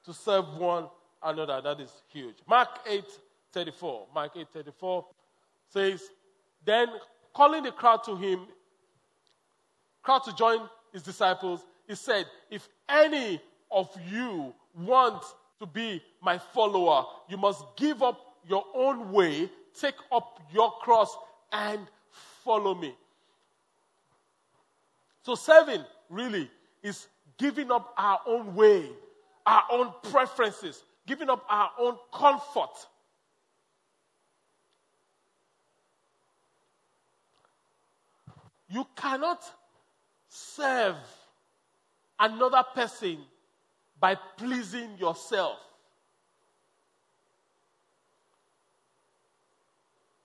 [0.05, 0.89] to serve one
[1.23, 1.61] another.
[1.63, 2.37] That is huge.
[2.47, 3.05] Mark 8
[3.53, 4.07] 34.
[4.15, 5.07] Mark 8 34
[5.69, 6.03] says,
[6.65, 6.89] Then
[7.33, 8.47] calling the crowd to him,
[10.03, 13.41] crowd to join his disciples, he said, If any
[13.71, 15.23] of you want
[15.61, 19.49] to be my follower, you must give up your own way,
[19.79, 21.17] take up your cross,
[21.53, 21.81] and
[22.45, 22.95] follow me.
[25.23, 26.51] So, serving really
[26.85, 27.09] is
[27.39, 28.85] giving up our own way,
[29.45, 32.87] our own preferences, giving up our own comfort.
[38.69, 39.43] You cannot
[40.29, 40.97] serve
[42.21, 43.19] another person
[43.99, 45.59] by pleasing yourself.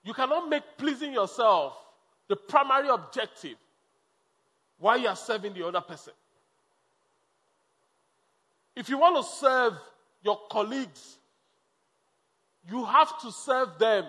[0.04, 1.76] You cannot make pleasing yourself
[2.28, 3.56] the primary objective
[4.78, 6.12] while you are serving the other person.
[8.80, 9.74] If you want to serve
[10.22, 11.18] your colleagues,
[12.66, 14.06] you have to serve them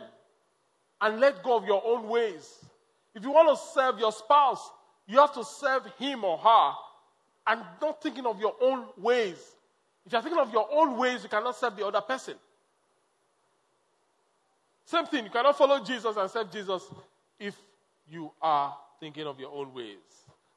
[1.02, 2.64] and let go of your own ways.
[3.14, 4.72] If you want to serve your spouse,
[5.08, 6.72] you have to serve him or her
[7.48, 9.40] and not thinking of your own ways.
[10.06, 12.36] If you're thinking of your own ways, you cannot serve the other person.
[14.86, 16.84] Same thing, you cannot follow Jesus and serve Jesus
[17.38, 17.58] if
[18.10, 19.98] you are thinking of your own ways.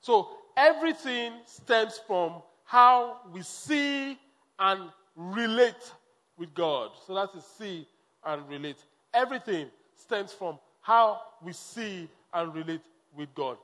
[0.00, 4.18] So everything stems from how we see
[4.58, 4.80] and
[5.16, 5.92] relate
[6.36, 6.90] with God.
[7.06, 7.86] So that is see
[8.24, 8.76] and relate.
[9.12, 12.82] Everything stems from how we see and relate
[13.16, 13.56] with God.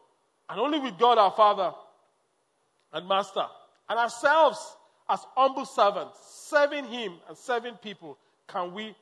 [0.49, 1.73] And only with God our Father
[2.93, 3.47] and Master
[3.89, 4.77] and ourselves
[5.09, 8.95] as humble servants, serving Him and serving people, can we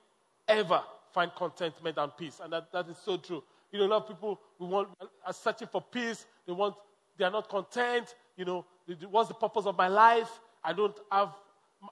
[0.46, 0.82] ever
[1.12, 2.40] find contentment and peace.
[2.42, 3.42] And that, that is so true.
[3.72, 4.88] You know, a lot of people we want
[5.26, 6.24] are searching for peace.
[6.46, 6.74] They want
[7.18, 8.14] they are not content.
[8.36, 8.64] You know,
[9.11, 10.30] what's the purpose of my life?
[10.64, 11.30] I don't have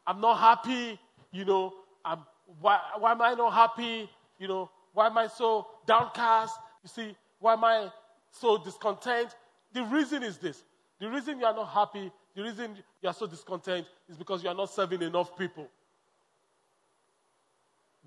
[0.07, 0.99] I'm not happy,
[1.33, 1.73] you know,
[2.05, 2.21] I'm,
[2.61, 4.09] why, why am I not happy?
[4.39, 6.57] You know, why am I so downcast?
[6.83, 7.91] You see, why am I
[8.31, 9.35] so discontent?
[9.73, 10.63] The reason is this.
[11.01, 14.49] The reason you are not happy, the reason you are so discontent is because you
[14.49, 15.69] are not serving enough people.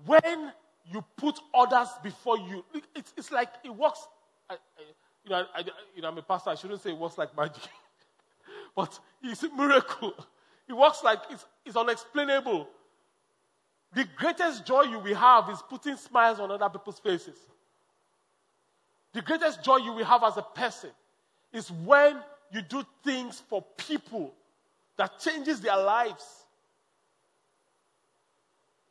[0.04, 0.52] When
[0.90, 2.64] you put others before you,
[2.94, 4.06] it's, it's like it works.
[4.48, 4.56] I, I,
[5.24, 5.64] you, know, I,
[5.94, 7.62] you know, I'm a pastor, I shouldn't say it works like magic,
[8.74, 10.14] but it's a miracle.
[10.68, 12.68] It works like it's, it's unexplainable.
[13.92, 17.36] The greatest joy you will have is putting smiles on other people's faces.
[19.12, 20.90] The greatest joy you will have as a person
[21.52, 22.18] is when
[22.52, 24.32] you do things for people
[24.96, 26.44] that changes their lives.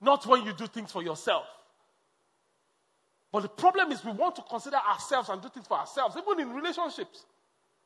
[0.01, 1.45] Not when you do things for yourself.
[3.32, 6.39] But the problem is we want to consider ourselves and do things for ourselves, even
[6.39, 7.25] in relationships.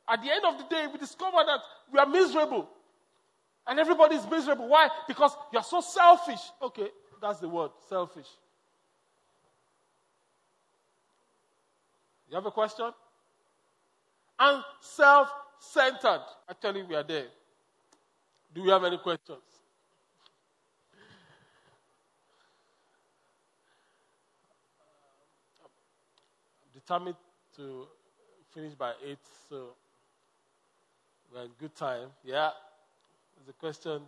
[0.07, 1.59] At the end of the day, we discover that
[1.91, 2.69] we are miserable.
[3.65, 4.67] And everybody is miserable.
[4.67, 4.89] Why?
[5.07, 6.41] Because you're so selfish.
[6.61, 6.87] Okay,
[7.21, 8.27] that's the word selfish.
[12.29, 12.91] You have a question?
[14.39, 15.29] And self
[15.59, 16.23] centered.
[16.49, 17.27] Actually, we are there.
[18.53, 19.39] Do we have any questions?
[26.63, 27.15] I'm determined
[27.55, 27.87] to
[28.53, 29.17] finish by 8,
[29.49, 29.75] so
[31.33, 32.09] we're in good time.
[32.23, 32.51] Yeah.
[33.35, 34.01] There's a question.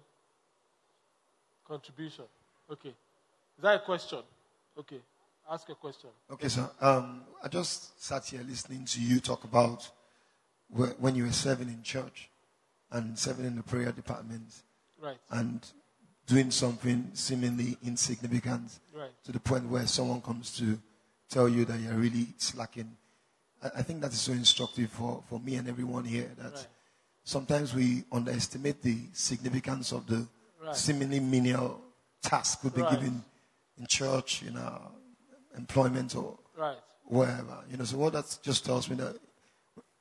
[1.68, 2.26] Contribution.
[2.72, 2.90] Okay.
[2.90, 4.20] Is that a question?
[4.78, 5.00] Okay.
[5.50, 6.10] Ask a question.
[6.32, 6.70] Okay, sir.
[6.82, 9.90] Um, I just sat here listening to you talk about
[10.70, 12.30] when you were serving in church
[12.92, 14.64] and serving in the prayer department.
[15.02, 15.18] Right.
[15.30, 15.66] And
[16.26, 19.12] doing something seemingly insignificant right.
[19.24, 20.80] to the point where someone comes to
[21.30, 22.98] tell you that you're really slacking.
[23.64, 26.68] I, I think that is so instructive for, for me and everyone here that right.
[27.26, 30.26] Sometimes we underestimate the significance of the
[30.64, 30.76] right.
[30.76, 31.82] seemingly menial
[32.22, 33.00] task we've been Right.
[33.00, 33.24] given
[33.78, 34.92] in church, in our
[35.58, 36.78] employment or Right.
[37.04, 37.64] wherever.
[37.70, 39.18] You know, so what that just tells me that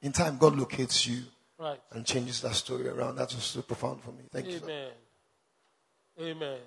[0.03, 1.25] in time God locates you
[1.59, 1.81] Right.
[1.93, 3.17] and changes that story around.
[3.17, 4.25] That was so profound for me.
[4.31, 4.61] Thank you.
[4.63, 4.93] Amen.
[6.21, 6.61] Amen.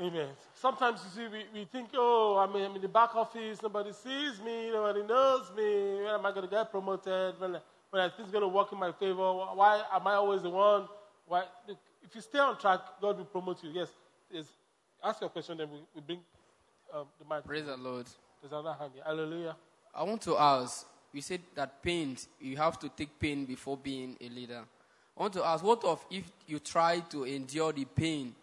[0.00, 0.28] Amen.
[0.54, 3.92] Sometimes you see, we, we think, oh, I'm in, I'm in the back office, nobody
[3.92, 5.96] sees me, nobody knows me.
[6.04, 7.38] When am I going to get promoted?
[7.38, 7.60] When,
[7.90, 9.32] when are things going to work in my favor?
[9.32, 10.88] Why am I always the one?
[11.26, 11.44] Why?
[11.68, 13.70] Look, if you stay on track, God will promote you.
[13.70, 13.88] Yes.
[14.30, 14.46] yes.
[15.02, 16.20] Ask your question, then we, we bring
[16.94, 17.44] um, the mic.
[17.44, 18.06] Praise the Lord.
[18.40, 19.02] There's another hand here.
[19.04, 19.56] Hallelujah.
[19.94, 24.16] I want to ask, you said that pain, you have to take pain before being
[24.20, 24.62] a leader.
[25.16, 28.34] I want to ask, what of if you try to endure the pain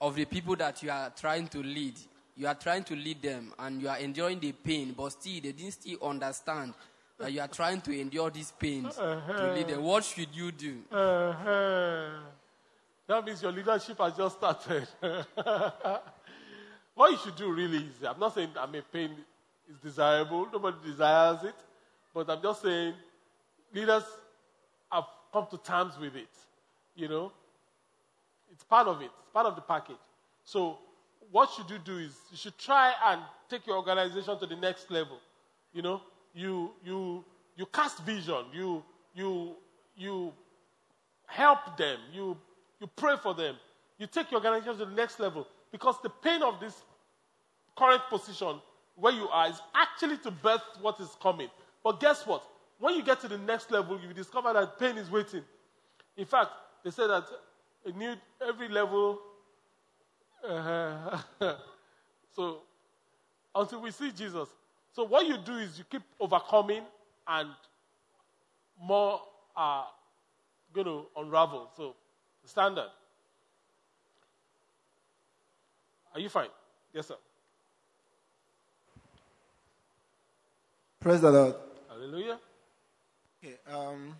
[0.00, 1.94] of the people that you are trying to lead.
[2.36, 5.52] You are trying to lead them and you are enduring the pain, but still they
[5.52, 6.74] didn't still understand
[7.18, 9.32] that you are trying to endure these pains uh-huh.
[9.32, 9.82] to lead them.
[9.82, 10.78] What should you do?
[10.90, 12.08] Uh-huh.
[13.06, 14.88] That means your leadership has just started.
[16.94, 19.10] what you should do really is I'm not saying I mean pain
[19.70, 21.54] is desirable, nobody desires it,
[22.12, 22.94] but I'm just saying
[23.72, 24.04] leaders
[24.90, 26.28] have come to terms with it.
[26.96, 27.32] You know,
[28.52, 29.96] it's part of it, it's part of the package.
[30.44, 30.78] So,
[31.30, 34.90] what should you do is you should try and take your organization to the next
[34.90, 35.18] level.
[35.72, 36.02] You know,
[36.34, 37.24] you you
[37.56, 38.82] you cast vision, you
[39.14, 39.56] you
[39.96, 40.32] you
[41.26, 42.36] help them, you
[42.80, 43.56] you pray for them,
[43.98, 46.82] you take your organization to the next level because the pain of this
[47.76, 48.60] current position
[48.96, 51.48] where you are is actually to birth what is coming.
[51.82, 52.42] But guess what?
[52.78, 55.42] When you get to the next level, you discover that pain is waiting.
[56.16, 56.50] In fact,
[56.84, 57.24] they say that
[57.96, 58.14] new
[58.46, 59.20] every level.
[60.46, 61.18] Uh,
[62.34, 62.58] so
[63.54, 64.48] until we see Jesus.
[64.94, 66.82] So what you do is you keep overcoming
[67.26, 67.48] and
[68.80, 69.20] more
[69.56, 69.86] are
[70.72, 71.68] going to unravel.
[71.76, 71.94] So
[72.44, 72.90] standard.
[76.14, 76.48] Are you fine?
[76.92, 77.16] Yes, sir.
[81.00, 81.56] Praise the Lord.
[81.88, 82.38] Hallelujah.
[83.42, 84.14] Okay, um,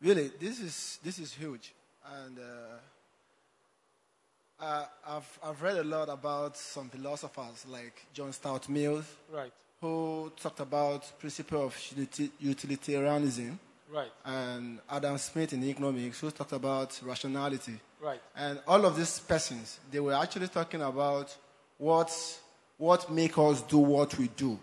[0.00, 1.74] really, this is this is huge.
[2.24, 2.78] And uh,
[4.64, 9.52] uh, I've, I've read a lot about some philosophers like John Stuart Mills, right.
[9.80, 11.76] Who talked about principle of
[12.40, 13.58] utilitarianism,
[13.92, 14.10] right.
[14.24, 17.78] and Adam Smith in economics, who talked about rationality.
[18.00, 18.20] Right.
[18.36, 21.36] And all of these persons, they were actually talking about
[21.78, 22.10] what,
[22.76, 24.58] what make us do what we do.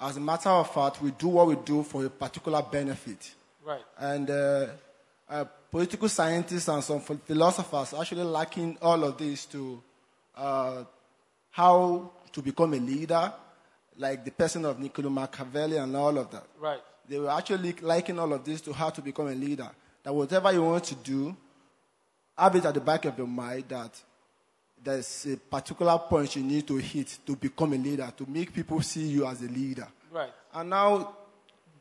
[0.00, 3.34] As a matter of fact, we do what we do for a particular benefit.
[3.64, 3.82] Right.
[3.98, 4.66] And uh,
[5.28, 9.82] uh, political scientists and some philosophers actually liking all of this to
[10.36, 10.84] uh,
[11.50, 13.32] how to become a leader,
[13.96, 16.46] like the person of Niccolo Machiavelli and all of that.
[16.58, 16.80] Right.
[17.08, 19.70] They were actually liking all of this to how to become a leader.
[20.02, 21.36] That whatever you want to do,
[22.36, 24.00] have it at the back of your mind that
[24.82, 28.80] there's a particular point you need to hit to become a leader, to make people
[28.82, 29.86] see you as a leader.
[30.10, 30.32] Right.
[30.54, 31.16] And now,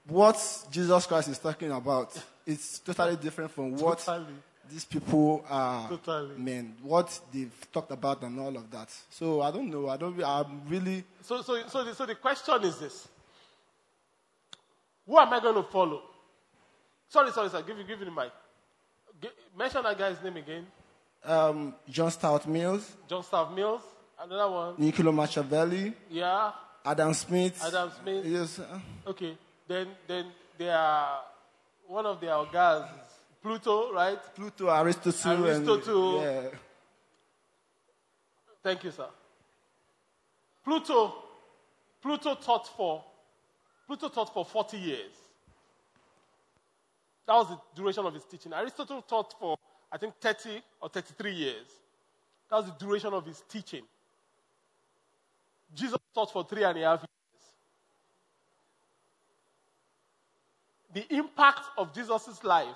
[0.07, 0.37] what
[0.69, 4.33] Jesus Christ is talking about is totally different from what totally.
[4.71, 6.35] These people are totally.
[6.37, 8.89] mean, what they've talked about and all of that.
[9.09, 9.89] So I don't know.
[9.89, 10.21] I don't.
[10.23, 11.03] I'm really.
[11.21, 13.07] So, so, so, the, so the question is this:
[15.05, 16.01] Who am I going to follow?
[17.09, 17.61] Sorry, sorry, sir.
[17.61, 18.31] Give you, give you the mic.
[19.21, 20.65] G- mention that guy's name again.
[21.23, 22.95] Um, John Stuart Mills.
[23.07, 23.81] John Stuart Mills.
[24.23, 24.75] Another one.
[24.77, 25.93] Niccolo Machiavelli.
[26.09, 26.51] Yeah.
[26.85, 27.61] Adam Smith.
[27.63, 28.25] Adam Smith.
[28.25, 28.59] Yes.
[29.05, 29.37] Okay.
[29.67, 31.21] Then, then there are
[31.87, 32.85] one of their guys,
[33.41, 34.19] Pluto, right?
[34.35, 35.45] Pluto, Aristotle.
[35.45, 36.21] Aristotle.
[36.21, 36.49] And, yeah.
[38.63, 39.07] Thank you, sir.
[40.63, 41.15] Pluto,
[42.01, 43.03] Pluto taught for,
[43.87, 45.11] Pluto taught for 40 years.
[47.25, 48.53] That was the duration of his teaching.
[48.53, 49.57] Aristotle taught for,
[49.91, 51.67] I think, 30 or 33 years.
[52.49, 53.83] That was the duration of his teaching.
[55.73, 57.07] Jesus taught for three and a half years.
[60.93, 62.67] the impact of Jesus' life.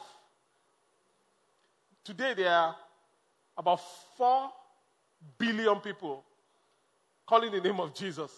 [2.06, 2.76] Today, there are
[3.58, 3.82] about
[4.16, 4.49] 4
[5.38, 6.24] billion people
[7.26, 8.32] calling the name of Jesus.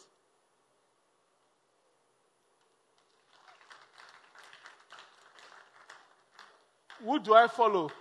[7.03, 7.91] Who do I follow?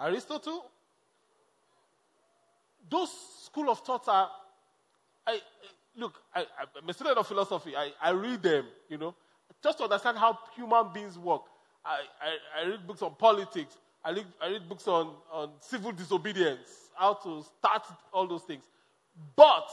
[0.00, 0.70] Aristotle?
[2.88, 3.10] Those
[3.42, 4.30] school of thoughts are.
[5.26, 5.40] I,
[5.96, 6.46] look, I,
[6.80, 7.76] am a student of philosophy.
[7.76, 9.14] I, I read them, you know
[9.62, 11.42] just to understand how human beings work.
[11.86, 13.76] I, I, I read books on politics.
[14.04, 18.64] I read, I read books on, on civil disobedience, how to start all those things.
[19.34, 19.68] But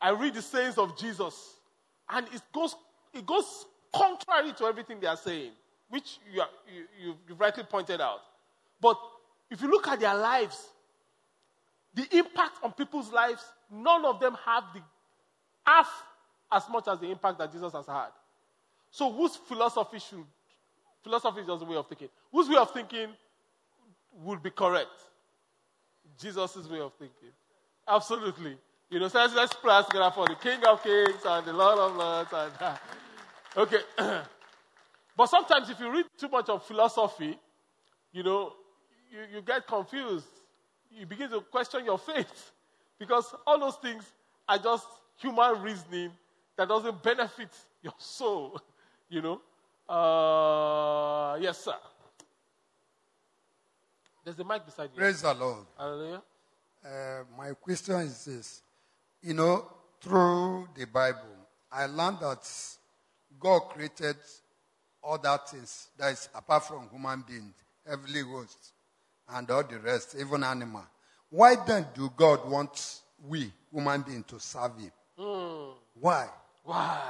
[0.00, 1.56] I read the sayings of Jesus,
[2.08, 2.74] and it goes,
[3.12, 5.52] it goes contrary to everything they are saying,
[5.88, 8.20] which you, are, you, you, you've rightly pointed out.
[8.80, 8.98] But
[9.50, 10.68] if you look at their lives,
[11.94, 14.80] the impact on people's lives, none of them have the
[15.64, 15.88] half
[16.50, 18.08] as much as the impact that Jesus has had.
[18.90, 20.24] So whose philosophy should
[21.02, 22.08] philosophy is just a way of thinking.
[22.30, 23.08] Whose way of thinking
[24.22, 24.90] would be correct?
[26.20, 27.30] Jesus' way of thinking.
[27.88, 28.56] Absolutely.
[28.90, 31.78] You know, so let's, let's pray together for the King of Kings and the Lord
[31.78, 32.30] of Lords.
[32.32, 32.76] And, uh,
[33.56, 33.78] okay.
[35.16, 37.38] but sometimes if you read too much of philosophy,
[38.12, 38.52] you know,
[39.10, 40.26] you, you get confused.
[40.90, 42.52] You begin to question your faith
[42.98, 44.04] because all those things
[44.48, 44.86] are just
[45.16, 46.10] human reasoning
[46.56, 47.48] that doesn't benefit
[47.82, 48.60] your soul,
[49.08, 49.40] you know.
[49.92, 51.74] Uh, yes, sir.
[54.24, 54.96] There's a mic beside you.
[54.96, 55.66] Praise the Lord.
[55.76, 56.22] Hallelujah.
[56.82, 58.62] Uh, my question is this.
[59.20, 59.70] You know,
[60.00, 61.36] through the Bible,
[61.70, 62.48] I learned that
[63.38, 64.16] God created
[65.06, 67.52] other things that is apart from human beings,
[67.86, 68.72] heavenly hosts,
[69.28, 70.86] and all the rest, even animal.
[71.28, 74.90] Why then do God want we, human beings, to serve Him?
[75.18, 75.72] Hmm.
[76.00, 76.28] Why?
[76.64, 77.02] Why?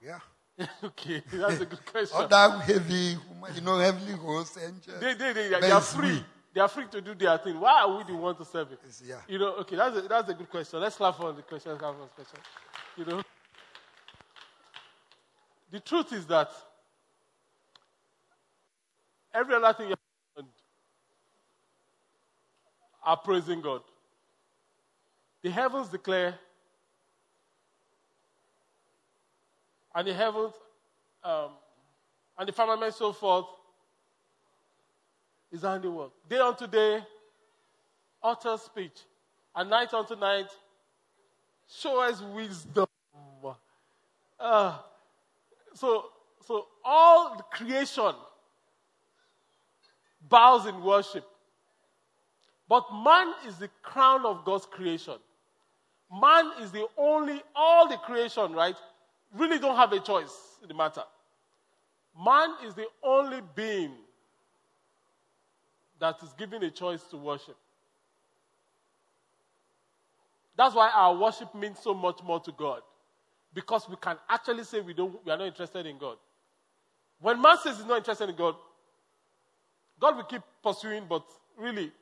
[0.00, 0.20] Yeah.
[0.84, 2.16] okay, that's a good question.
[2.18, 3.16] Other heavy,
[3.54, 5.00] you know, heavenly hosts, angels.
[5.00, 6.12] They, they, they, they are free.
[6.12, 6.24] we.
[6.54, 7.58] They are free to do their thing.
[7.58, 8.80] Why are we the ones to serve it?
[9.04, 9.16] yeah.
[9.26, 10.80] You know, okay, that's a, that's a good question.
[10.80, 11.70] Let's clap for the question.
[11.70, 12.38] Let's clap for the question.
[12.96, 13.22] You know,
[15.70, 16.50] the truth is that
[19.32, 20.52] every other thing you have done
[23.02, 23.80] are praising God.
[25.42, 26.34] The heavens declare,
[29.94, 30.52] and the heavens,
[31.24, 31.50] um,
[32.38, 33.46] and the firmament so forth
[35.50, 36.12] is handiwork.
[36.28, 37.04] Day unto day,
[38.22, 39.00] utter speech,
[39.54, 40.46] and night unto night,
[41.68, 42.86] show us wisdom.
[44.40, 44.76] Uh,
[45.74, 46.06] so,
[46.44, 48.12] so all the creation
[50.28, 51.24] bows in worship.
[52.68, 55.14] But man is the crown of God's creation.
[56.10, 58.76] Man is the only, all the creation, right,
[59.34, 61.02] really don't have a choice in the matter.
[62.24, 63.92] Man is the only being
[65.98, 67.56] that is given a choice to worship.
[70.56, 72.82] That's why our worship means so much more to God.
[73.54, 76.16] Because we can actually say we, don't, we are not interested in God.
[77.20, 78.56] When man says he's not interested in God,
[80.00, 81.22] God will keep pursuing, but
[81.56, 81.92] really,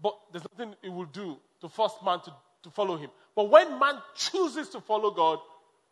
[0.00, 2.32] but there's nothing he will do to force man to,
[2.62, 3.10] to follow him.
[3.34, 5.40] But when man chooses to follow God,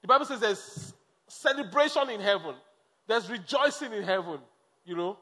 [0.03, 0.95] the Bible says there's
[1.29, 2.55] celebration in heaven,
[3.07, 4.39] there's rejoicing in heaven,
[4.85, 5.19] you know,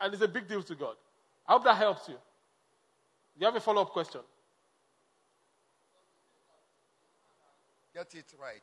[0.00, 0.94] and it's a big deal to God.
[1.46, 2.14] I hope that helps you.
[2.14, 2.20] Do
[3.40, 4.20] you have a follow up question?
[7.94, 8.62] Get it right.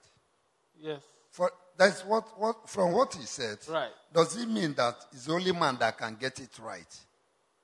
[0.79, 1.01] Yes.
[1.29, 3.57] For, that's what, what, from what he said.
[3.69, 3.89] Right.
[4.13, 6.99] Does it mean that it's only man that can get it right?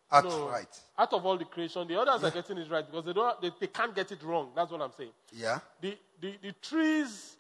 [0.10, 0.48] At No.
[0.48, 0.82] right.
[0.98, 3.52] Out of all the creation, the others are getting it right because they, don't, they,
[3.60, 4.52] they can't get it wrong.
[4.56, 5.12] That's what I'm saying.
[5.34, 5.60] Yeah.
[5.82, 7.37] The, the, the trees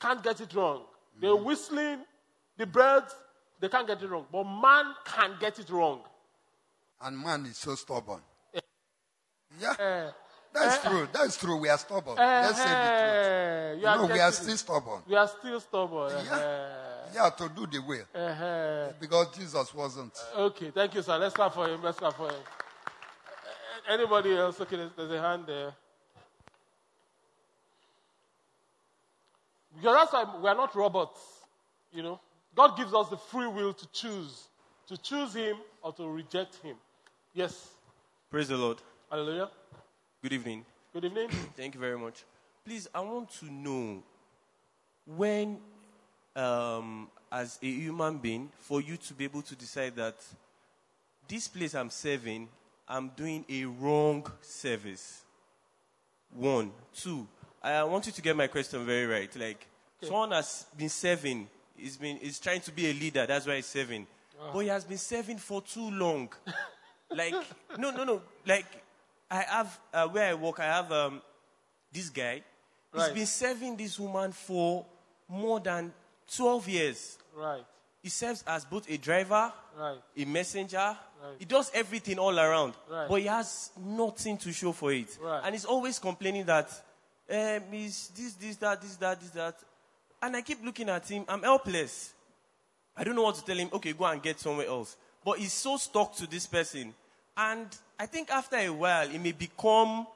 [0.00, 0.82] can't get it wrong.
[1.20, 2.00] They're whistling,
[2.56, 3.14] the birds,
[3.60, 4.26] they can't get it wrong.
[4.32, 6.00] But man can get it wrong.
[7.02, 8.20] And man is so stubborn.
[8.54, 8.60] Eh.
[9.60, 10.10] Yeah.
[10.52, 10.88] That's eh.
[10.88, 11.08] true.
[11.12, 11.56] That's true.
[11.56, 12.18] We are stubborn.
[12.18, 13.82] Eh, Let's say the truth.
[13.82, 15.02] you are no, we are still stubborn.
[15.06, 16.12] We are still stubborn.
[16.24, 16.68] Yeah,
[17.14, 18.04] yeah, to do the will.
[18.14, 18.92] Uh-huh.
[18.98, 20.12] Because Jesus wasn't.
[20.36, 21.18] Okay, thank you, sir.
[21.18, 21.82] Let's clap for him.
[21.82, 22.34] Let's clap for him.
[22.34, 24.60] Uh, Anybody else?
[24.60, 25.72] Okay, there's, there's a hand there.
[29.76, 31.20] Because that's why we are not robots.
[31.92, 32.20] You know,
[32.54, 34.48] God gives us the free will to choose,
[34.88, 36.76] to choose Him or to reject Him.
[37.34, 37.70] Yes.
[38.30, 38.78] Praise the Lord.
[39.10, 39.50] Hallelujah.
[40.22, 40.64] Good evening.
[40.92, 41.28] Good evening.
[41.56, 42.24] Thank you very much.
[42.64, 44.02] Please, I want to know
[45.06, 45.58] when,
[46.36, 50.16] um, as a human being, for you to be able to decide that
[51.28, 52.48] this place I'm serving,
[52.88, 55.22] I'm doing a wrong service.
[56.32, 56.72] One.
[56.94, 57.26] Two,
[57.62, 59.34] I want you to get my question very right.
[59.36, 59.66] Like,
[60.02, 63.66] someone has been serving, he's, been, he's trying to be a leader, that's why he's
[63.66, 64.06] serving.
[64.40, 64.50] Ah.
[64.52, 66.30] But he has been serving for too long.
[67.10, 67.34] like,
[67.78, 68.22] no, no, no.
[68.46, 68.66] Like,
[69.30, 71.20] I have, uh, where I work, I have um,
[71.92, 72.42] this guy.
[72.92, 73.14] He's Right.
[73.14, 74.84] been serving this woman for
[75.28, 75.92] more than
[76.34, 77.18] 12 years.
[77.36, 77.64] Right.
[78.02, 79.98] He serves as both a driver, Right.
[80.16, 80.78] a messenger.
[81.22, 81.36] Right.
[81.38, 82.74] He does everything all around.
[82.90, 83.08] Right.
[83.08, 85.16] But he has nothing to show for it.
[85.20, 85.42] Right.
[85.44, 86.70] And he's always complaining that
[87.30, 89.56] um, he's this, this, that, this, that, this, that.
[90.22, 91.24] And I keep looking at him.
[91.28, 92.12] I'm helpless.
[92.96, 93.68] I don't know what to tell him.
[93.72, 94.96] Okay, go and get somewhere else.
[95.24, 96.92] But he's so stuck to this person.
[97.36, 100.06] And I think after a while, he may become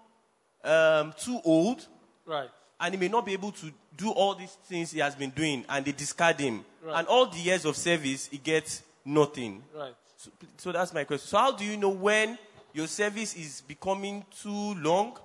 [0.62, 1.86] um, too old.
[2.26, 2.50] Right.
[2.80, 5.64] And he may not be able to do all these things he has been doing.
[5.68, 6.64] And they discard him.
[6.82, 6.98] Right.
[6.98, 9.62] And all the years of service, he gets nothing.
[9.74, 9.94] Right.
[10.16, 11.28] So, so that's my question.
[11.28, 12.38] So how do you know when
[12.72, 15.16] your service is becoming too long?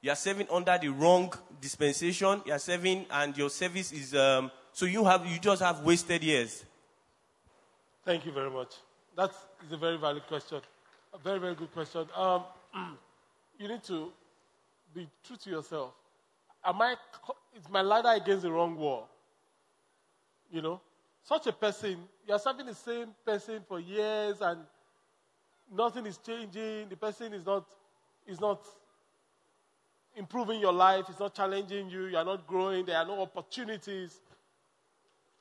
[0.00, 2.42] You are serving under the wrong dispensation.
[2.46, 6.22] You are serving, and your service is um, so you have you just have wasted
[6.22, 6.64] years.
[8.04, 8.74] Thank you very much.
[9.16, 9.32] That
[9.66, 10.60] is a very valid question.
[11.12, 12.06] A very, very good question.
[12.14, 12.44] Um,
[13.58, 14.12] you need to
[14.94, 15.92] be true to yourself.
[16.64, 16.94] Am I,
[17.56, 19.08] is my ladder against the wrong wall?
[20.50, 20.80] You know,
[21.24, 24.60] such a person, you are serving the same person for years and
[25.74, 26.88] nothing is changing.
[26.88, 27.66] The person is not,
[28.26, 28.60] is not
[30.18, 31.04] improving your life.
[31.08, 32.06] It's not challenging you.
[32.06, 32.84] You are not growing.
[32.84, 34.20] There are no opportunities.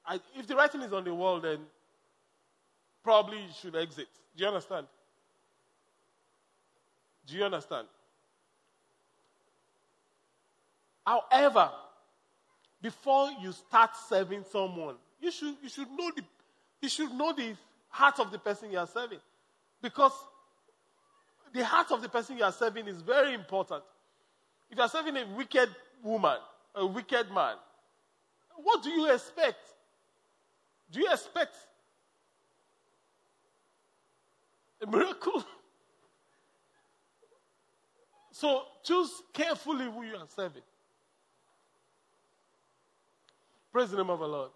[0.05, 1.59] I, if the writing is on the wall, then
[3.03, 4.07] probably you should exit.
[4.35, 4.87] Do you understand?
[7.25, 7.87] Do you understand?
[11.05, 11.71] However,
[12.81, 16.23] before you start serving someone, you should, you should know the
[16.81, 17.55] you should know the
[17.89, 19.19] heart of the person you are serving.
[19.81, 20.11] Because
[21.53, 23.83] the heart of the person you are serving is very important.
[24.69, 25.69] If you are serving a wicked
[26.03, 26.37] woman,
[26.75, 27.55] a wicked man,
[28.57, 29.59] what do you expect?
[30.91, 31.55] Do you expect
[34.81, 35.43] a miracle?
[38.29, 40.61] So choose carefully who you are serving.
[43.71, 44.51] Praise the name of the Lord.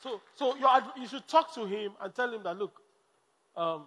[0.00, 0.56] So, so
[0.96, 2.80] you, should talk to him and tell him that, look,
[3.56, 3.84] um,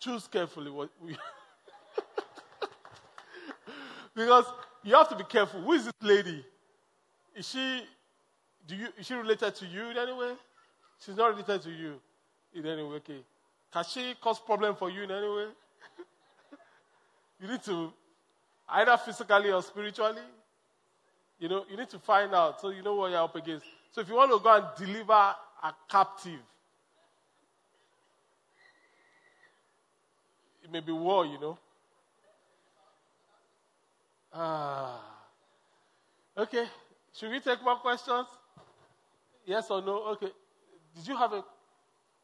[0.00, 1.10] choose carefully what we.
[4.14, 4.46] because
[4.82, 5.60] you have to be careful.
[5.60, 6.44] Who is this lady?
[7.36, 7.84] Is she,
[8.66, 10.32] do you, is she related to you in any way?
[11.04, 12.00] She's not related to you
[12.54, 12.96] in any way.
[12.96, 13.20] Okay.
[13.72, 15.46] Can she cause problem for you in any way?
[17.40, 17.92] you need to,
[18.68, 20.22] either physically or spiritually,
[21.38, 23.66] you know, you need to find out so you know what you're up against.
[23.92, 26.40] So if you want to go and deliver a captive,
[30.70, 31.58] it may be war, you know.
[34.32, 35.00] Ah.
[36.38, 36.66] Okay.
[37.12, 38.28] Should we take more questions?
[39.44, 40.04] Yes or no?
[40.12, 40.30] Okay.
[40.94, 41.44] Did you have a.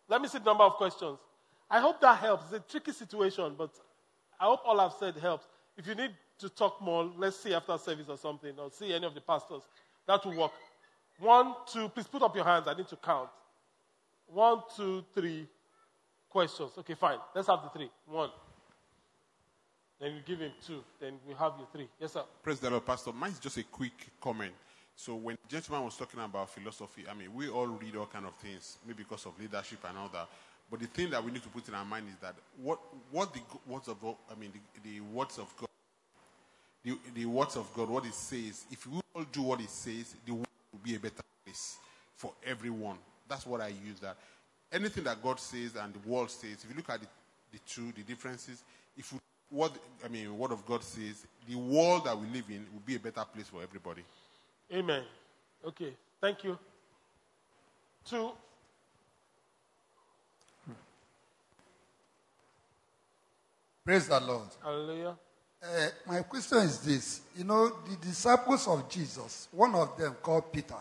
[0.09, 1.19] Let me see the number of questions.
[1.69, 2.45] I hope that helps.
[2.53, 3.71] It's a tricky situation, but
[4.39, 5.47] I hope all I've said helps.
[5.77, 9.07] If you need to talk more, let's see after service or something, or see any
[9.07, 9.63] of the pastors.
[10.07, 10.53] That will work.
[11.19, 12.69] One, two, please put up your hands.
[12.69, 13.31] I need to count.
[14.29, 15.49] One, two, three
[16.37, 16.73] questions.
[16.77, 17.19] Okay, fine.
[17.35, 17.91] Let's have the three.
[18.07, 18.29] One.
[19.99, 20.85] Then you give him two.
[21.01, 21.89] Then we have your three.
[21.99, 22.25] Yes, sir.
[22.45, 23.11] The Lord, Pastor.
[23.15, 24.53] Mine is just a quick comment.
[24.95, 28.35] So when gentleman was talking about philosophy, I mean, we all read all kind of
[28.35, 30.29] things, maybe because of leadership and all that.
[30.71, 32.81] But the thing that we need to put in our mind is that what,
[33.11, 35.69] what the words of I mean the, the words of God,
[36.85, 38.67] the, the words of God, what it says.
[38.71, 41.79] If we all do what it says, the world will be a better place
[42.15, 42.99] for everyone.
[43.27, 44.01] That's what I use.
[44.01, 44.17] That
[44.77, 46.59] anything that God says and the world says.
[46.63, 47.07] If you look at the,
[47.53, 48.63] the two, the differences.
[48.97, 49.19] If we,
[49.51, 49.73] what
[50.05, 53.01] I mean, what of God says, the world that we live in will be a
[53.01, 54.03] better place for everybody.
[54.73, 55.03] Amen.
[55.67, 55.93] Okay.
[56.21, 56.59] Thank you.
[58.05, 58.31] Two.
[63.85, 64.49] Praise the Lord.
[64.63, 65.17] Hallelujah.
[65.63, 67.21] Uh, my question is this.
[67.37, 70.75] You know, the disciples of Jesus, one of them called Peter,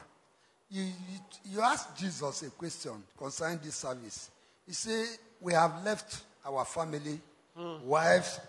[0.70, 4.32] you, you, you asked Jesus a question concerning this service.
[4.66, 5.06] He said,
[5.40, 7.20] We have left our family,
[7.58, 7.82] mm.
[7.82, 8.40] wives.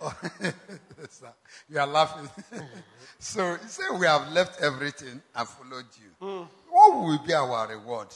[1.69, 2.29] you are laughing.
[3.19, 6.27] so he said, We have left everything and followed you.
[6.27, 6.49] Mm.
[6.71, 8.09] What will be our reward?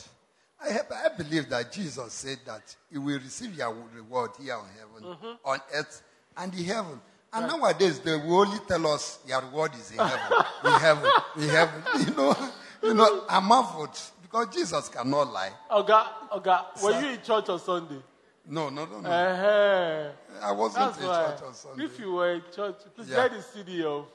[0.63, 4.67] I, have, I, believe that Jesus said that you will receive your reward here on
[4.79, 5.49] heaven, mm-hmm.
[5.49, 6.03] on earth,
[6.37, 7.01] and in heaven.
[7.33, 7.59] And right.
[7.59, 11.83] nowadays, they will only tell us your reward is in heaven, in heaven, in heaven.
[12.07, 12.51] You know,
[12.83, 15.51] you know, I'm marveled because Jesus cannot lie.
[15.71, 18.03] Oga, Oga, were you in church on Sunday?
[18.47, 19.09] No, no, no, no.
[19.09, 20.11] Uh-huh.
[20.43, 21.27] I wasn't That's in why.
[21.31, 21.85] church on Sunday.
[21.85, 23.29] If you were in church, please Yeah.
[23.29, 24.07] get the CD of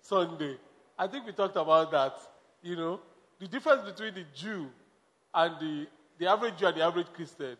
[0.00, 0.56] Sunday.
[0.98, 2.16] I think we talked about that.
[2.62, 3.00] You know,
[3.38, 4.70] the difference between the Jew
[5.34, 5.86] and the,
[6.18, 7.56] the average Jew and the average Christian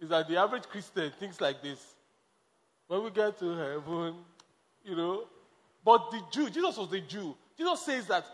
[0.00, 1.94] is that the average Christian thinks like this.
[2.88, 4.16] When we get to heaven,
[4.84, 5.24] you know,
[5.84, 7.36] but the Jew, Jesus was the Jew.
[7.56, 8.24] Jesus says that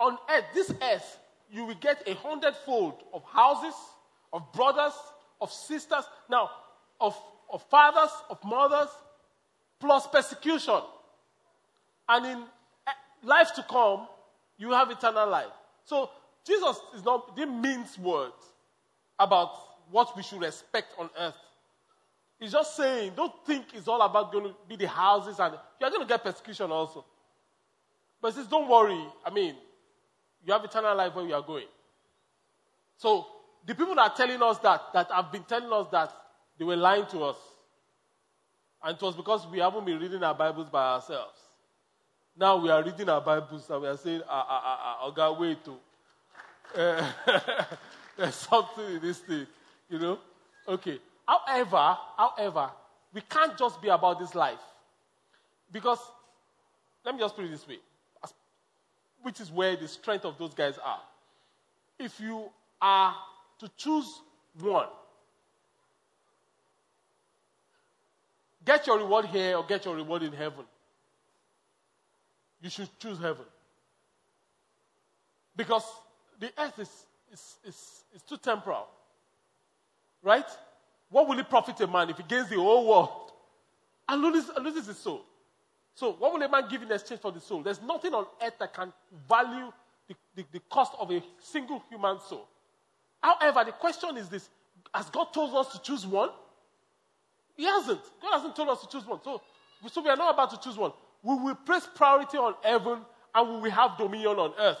[0.00, 1.18] on earth, this earth,
[1.52, 3.74] you will get a hundredfold of houses,
[4.32, 4.94] of brothers,
[5.40, 6.50] of sisters, now,
[7.00, 7.16] of,
[7.52, 8.88] of fathers, of mothers,
[9.78, 10.80] plus persecution.
[12.08, 12.38] And in
[12.86, 14.06] eh, life to come,
[14.58, 15.52] you have eternal life.
[15.84, 16.10] So
[16.46, 18.34] Jesus is not didn't mince words
[19.18, 19.50] about
[19.90, 21.34] what we should expect on earth.
[22.38, 25.90] He's just saying, don't think it's all about going to be the houses and you're
[25.90, 27.04] going to get persecution also.
[28.22, 29.04] But he says, don't worry.
[29.24, 29.56] I mean,
[30.44, 31.66] you have eternal life where you are going.
[32.96, 33.26] So
[33.66, 36.12] the people that are telling us that, that have been telling us that,
[36.58, 37.36] they were lying to us.
[38.82, 41.38] And it was because we haven't been reading our Bibles by ourselves.
[42.36, 45.40] Now we are reading our Bibles and we are saying, ah, ah, ah, ah, okay,
[45.40, 45.58] wait.
[46.74, 47.12] Uh,
[48.16, 49.46] there's something in this thing,
[49.88, 50.18] you know?
[50.66, 50.98] Okay.
[51.26, 52.70] However, however,
[53.12, 54.60] we can't just be about this life.
[55.70, 55.98] Because,
[57.04, 57.78] let me just put it this way,
[59.22, 61.02] which is where the strength of those guys are.
[61.98, 63.14] If you are
[63.58, 64.20] to choose
[64.58, 64.86] one,
[68.64, 70.64] get your reward here or get your reward in heaven,
[72.62, 73.44] you should choose heaven.
[75.56, 75.84] Because
[76.38, 76.90] the earth is,
[77.32, 78.86] is, is, is too temporal.
[80.22, 80.46] Right?
[81.10, 83.32] What will it profit a man if he gains the whole world
[84.08, 85.24] and loses, loses his soul?
[86.00, 87.62] So, what will a man give in exchange for the soul?
[87.62, 88.90] There's nothing on earth that can
[89.28, 89.70] value
[90.08, 92.48] the, the, the cost of a single human soul.
[93.22, 94.48] However, the question is this
[94.94, 96.30] Has God told us to choose one?
[97.54, 98.00] He hasn't.
[98.22, 99.20] God hasn't told us to choose one.
[99.22, 99.42] So,
[99.92, 100.92] so we are not about to choose one.
[101.22, 103.00] We will place priority on heaven
[103.34, 104.78] and we will have dominion on earth.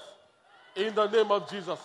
[0.74, 1.78] In the name of Jesus.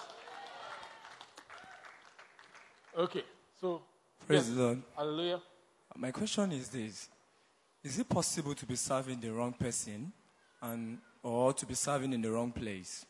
[2.98, 3.24] Okay,
[3.60, 3.82] so.
[4.26, 4.56] Praise yes.
[4.56, 4.82] the Lord.
[4.96, 5.42] Hallelujah.
[5.98, 7.10] My question is this
[7.86, 10.12] Is it possible to be serving the wrong person
[10.60, 13.06] and, or to be serving in the wrong place?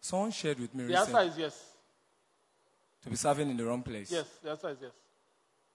[0.00, 1.28] Someone shared with me The answer recently.
[1.32, 1.64] is yes.
[3.02, 4.12] To be serving in the wrong place?
[4.12, 4.92] Yes, the answer is yes.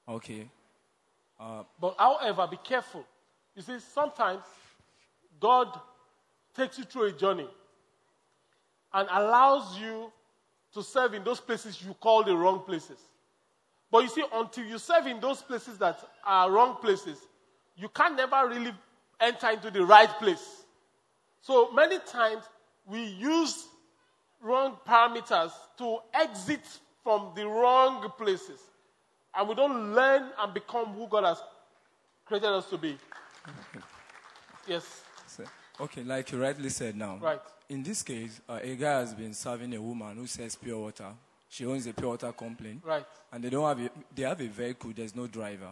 [0.07, 0.49] Okay.
[1.37, 3.05] Uh, But however, be careful.
[3.57, 4.43] You see, sometimes
[5.37, 5.77] God
[6.55, 7.49] takes you through a journey
[8.93, 10.13] and allows you
[10.73, 12.99] to serve in those places you call the wrong places.
[13.91, 17.17] But you see, until you serve in those places that are wrong places,
[17.75, 18.73] you can never really
[19.19, 20.63] enter into the right place.
[21.41, 22.43] So many times
[22.85, 23.65] we use
[24.41, 26.61] wrong parameters to exit
[27.03, 28.59] from the wrong places.
[29.35, 31.41] And we don't learn and become who God has
[32.25, 32.97] created us to be.
[34.65, 35.01] Yes.
[35.27, 35.43] so-
[35.81, 37.17] okay, like you rightly said now.
[37.17, 37.41] Right.
[37.67, 41.11] In this case, uh, a guy has been serving a woman who sells pure water.
[41.49, 42.79] She owns a pure water company.
[42.81, 43.05] Right.
[43.31, 45.71] And they don't have a, they have a vehicle, there's no driver.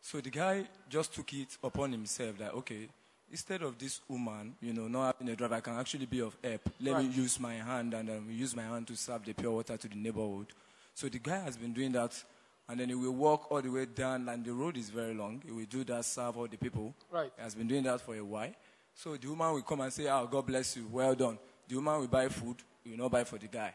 [0.00, 2.88] So the guy just took it upon himself that, okay,
[3.30, 6.36] instead of this woman, you know, not having a driver, I can actually be of
[6.42, 6.68] help.
[6.80, 9.76] Let me use my hand and um, use my hand to serve the pure water
[9.76, 10.46] to the neighborhood.
[10.94, 12.22] So the guy has been doing that,
[12.68, 15.42] and then he will walk all the way down, and the road is very long.
[15.44, 16.94] He will do that, serve all the people.
[17.10, 17.30] Right.
[17.36, 18.52] He has been doing that for a while.
[18.94, 21.38] So the woman will come and say, Oh, God bless you, well done.
[21.68, 23.74] The woman will buy food, he will not buy for the guy.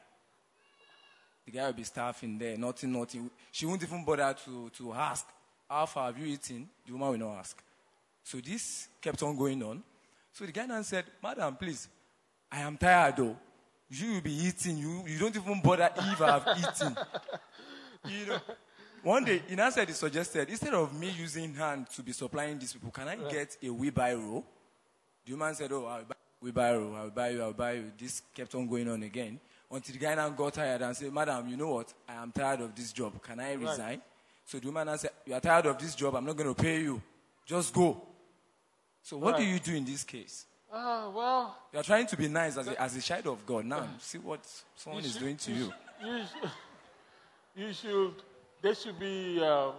[1.45, 3.29] The guy will be starving there, nothing, nothing.
[3.51, 5.25] She won't even bother to, to ask,
[5.75, 6.69] How far have you eaten?
[6.85, 7.61] The woman will not ask.
[8.23, 9.83] So this kept on going on.
[10.31, 11.89] So the guy now said, Madam, please,
[12.49, 13.35] I am tired though.
[13.89, 14.77] You will be eating.
[14.77, 16.97] You, you don't even bother if I have eaten.
[18.07, 18.39] You know.
[19.01, 22.71] One day, in answer, he suggested, instead of me using hand to be supplying these
[22.71, 24.45] people, can I get a wheelbarrow?
[25.25, 27.91] The woman said, Oh, I'll buy wheelbarrow, I'll buy you, I'll buy you.
[27.97, 29.39] This kept on going on again.
[29.71, 31.91] Until the guy now got tired and said, Madam, you know what?
[32.07, 33.19] I am tired of this job.
[33.23, 33.99] Can I Right.
[34.45, 36.15] So the woman said, You are tired of this job.
[36.15, 37.01] I'm not going to pay you.
[37.45, 38.01] Just go.
[39.01, 40.45] So what do you do in this case?
[40.71, 41.57] Ah, well.
[41.73, 43.65] You are trying to be nice as a, as a child of God.
[43.65, 44.39] Now, see what
[44.75, 45.65] someone is doing to you.
[45.65, 46.51] should- You should,
[47.55, 48.13] you should
[48.61, 49.73] there should be um,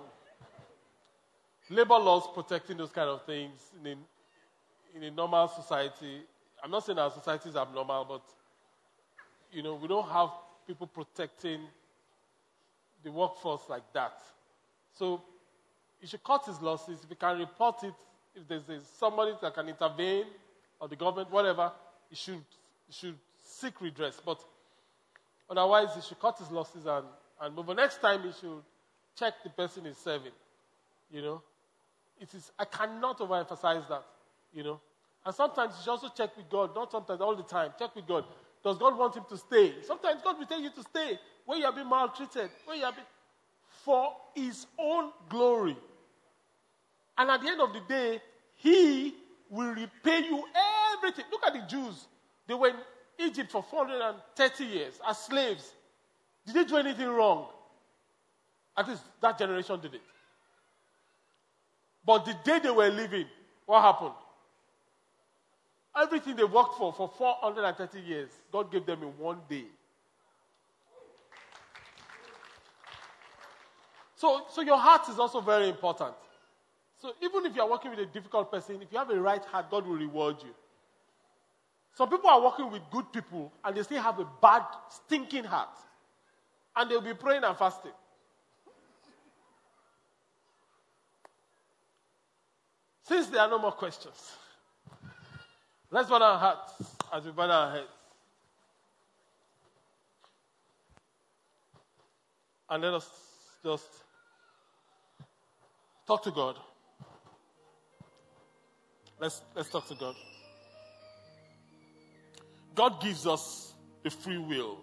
[1.71, 6.23] labor laws protecting those kind of things in a, in a normal society.
[6.63, 8.23] I'm not saying our society is abnormal, but
[9.53, 10.31] you know we don't have
[10.67, 11.61] people protecting
[13.05, 14.23] the workforce like that.
[14.99, 15.23] So
[16.01, 17.01] he should cut his losses.
[17.03, 17.95] If he can report it,
[18.35, 20.25] if there's, there's somebody that can intervene,
[20.81, 21.73] or the government, whatever,
[22.11, 22.43] he should, you
[22.91, 23.15] should
[23.45, 24.21] seek redress.
[24.25, 24.43] But
[25.49, 27.07] otherwise, he should cut his losses and,
[27.41, 27.77] and move on.
[27.77, 28.63] Next time, he should
[29.19, 30.33] check the person he's serving.
[31.11, 31.43] You know,
[32.21, 32.51] it is.
[32.59, 34.05] I cannot overemphasize that.
[34.53, 34.81] You know,
[35.25, 36.75] and sometimes you should also check with God.
[36.75, 37.73] Not sometimes, all the time.
[37.79, 38.25] Check with God.
[38.65, 39.75] Does God want him to stay?
[39.83, 42.97] Sometimes God will tell you to stay where you have been maltreated, where you have
[42.97, 43.05] been
[43.87, 45.77] for His own glory.
[47.17, 48.21] And at the end of the day,
[48.57, 49.15] He
[49.49, 50.45] will repay you
[50.93, 51.25] everything.
[51.31, 52.09] Look at the Jews.
[52.49, 52.77] They were in
[53.31, 55.73] Egypt for 430 years as slaves.
[56.45, 57.47] Did they do anything wrong?
[58.77, 60.03] At least that generation did it.
[62.05, 63.27] But the day they were leaving,
[63.67, 64.15] what happened?
[65.97, 69.65] Everything they worked for for 430 years, God gave them in one day.
[74.17, 76.15] So, so your heart is also very important.
[76.99, 79.45] So even if you are working with a difficult person, if you have a right
[79.45, 80.55] heart, God will reward you.
[81.95, 85.69] Some people are working with good people and they still have a bad, stinking heart.
[86.75, 87.93] And they'll be praying and fasting.
[93.03, 94.33] Since there are no more questions,
[95.91, 96.73] let's bow our hearts
[97.13, 97.87] as we bow our heads.
[102.69, 103.09] And let us
[103.63, 103.87] just
[106.07, 106.57] Talk to God.
[109.19, 110.15] Let's, let's talk to God.
[112.75, 113.75] God gives us
[114.05, 114.79] a free will.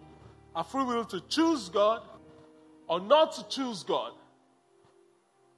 [0.54, 2.02] A free will to choose God
[2.88, 4.12] or not to choose God.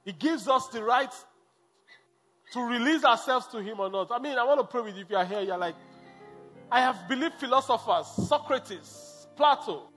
[0.05, 1.11] He gives us the right
[2.53, 4.09] to release ourselves to Him or not.
[4.11, 5.41] I mean, I want to pray with you if you are here.
[5.41, 5.75] You're like,
[6.71, 9.89] I have believed philosophers, Socrates, Plato,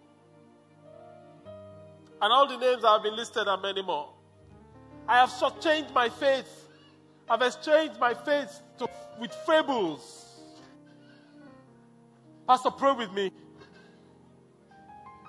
[2.22, 4.12] and all the names that have been listed and many more.
[5.10, 6.68] I have changed my faith.
[7.28, 8.88] I've exchanged my faith to,
[9.18, 10.40] with fables.
[12.46, 13.32] Pastor, pray with me.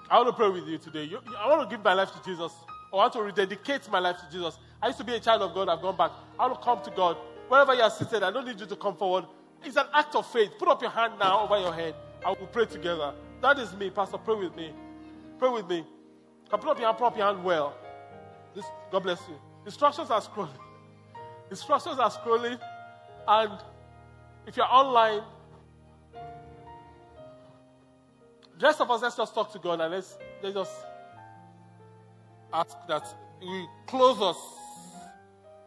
[0.07, 1.05] I want to pray with you today.
[1.05, 2.53] You, I want to give my life to Jesus.
[2.93, 4.59] I want to rededicate my life to Jesus.
[4.83, 5.67] I used to be a child of God.
[5.67, 6.11] I've gone back.
[6.39, 7.17] I want to come to God.
[7.47, 9.25] Wherever you are seated, I don't need you to come forward.
[9.63, 10.51] It's an act of faith.
[10.59, 11.95] Put up your hand now over your head.
[12.23, 13.15] I will pray together.
[13.41, 14.19] That is me, Pastor.
[14.19, 14.73] Pray with me.
[15.39, 15.83] Pray with me.
[16.51, 17.75] Can put up your hand, put up your hand well.
[18.53, 19.50] This, God bless you.
[19.65, 20.57] Instructions are scrolling.
[21.49, 22.59] Instructions are scrolling.
[23.27, 23.51] And
[24.47, 25.21] if you're online,
[28.57, 30.85] the rest of us, let's just talk to God and let's, let's just
[32.53, 33.05] ask that
[33.39, 34.37] He close us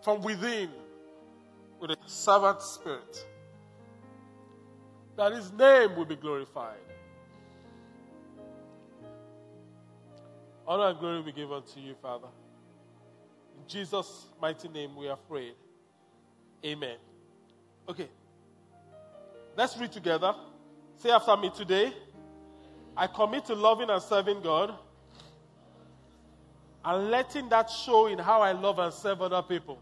[0.02, 0.70] from within
[1.80, 3.26] with a servant spirit.
[5.16, 6.78] That His name will be glorified.
[10.66, 12.28] Honor and glory be given to you, Father.
[13.68, 15.54] Jesus' mighty name we are prayed.
[16.64, 16.96] Amen.
[17.88, 18.08] Okay.
[19.56, 20.34] Let's read together.
[20.96, 21.92] Say after me today.
[22.96, 24.72] I commit to loving and serving God
[26.84, 29.78] and letting that show in how I love and serve other people.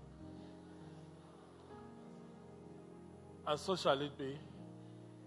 [3.47, 4.39] And so shall it be.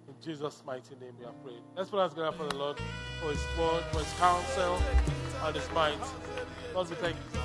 [0.07, 1.61] In Jesus' mighty name we are praying.
[1.75, 2.79] Let's put our for the Lord,
[3.21, 4.79] for His word, for His counsel,
[5.43, 5.97] and His might.
[6.73, 7.44] Lord, we thank you.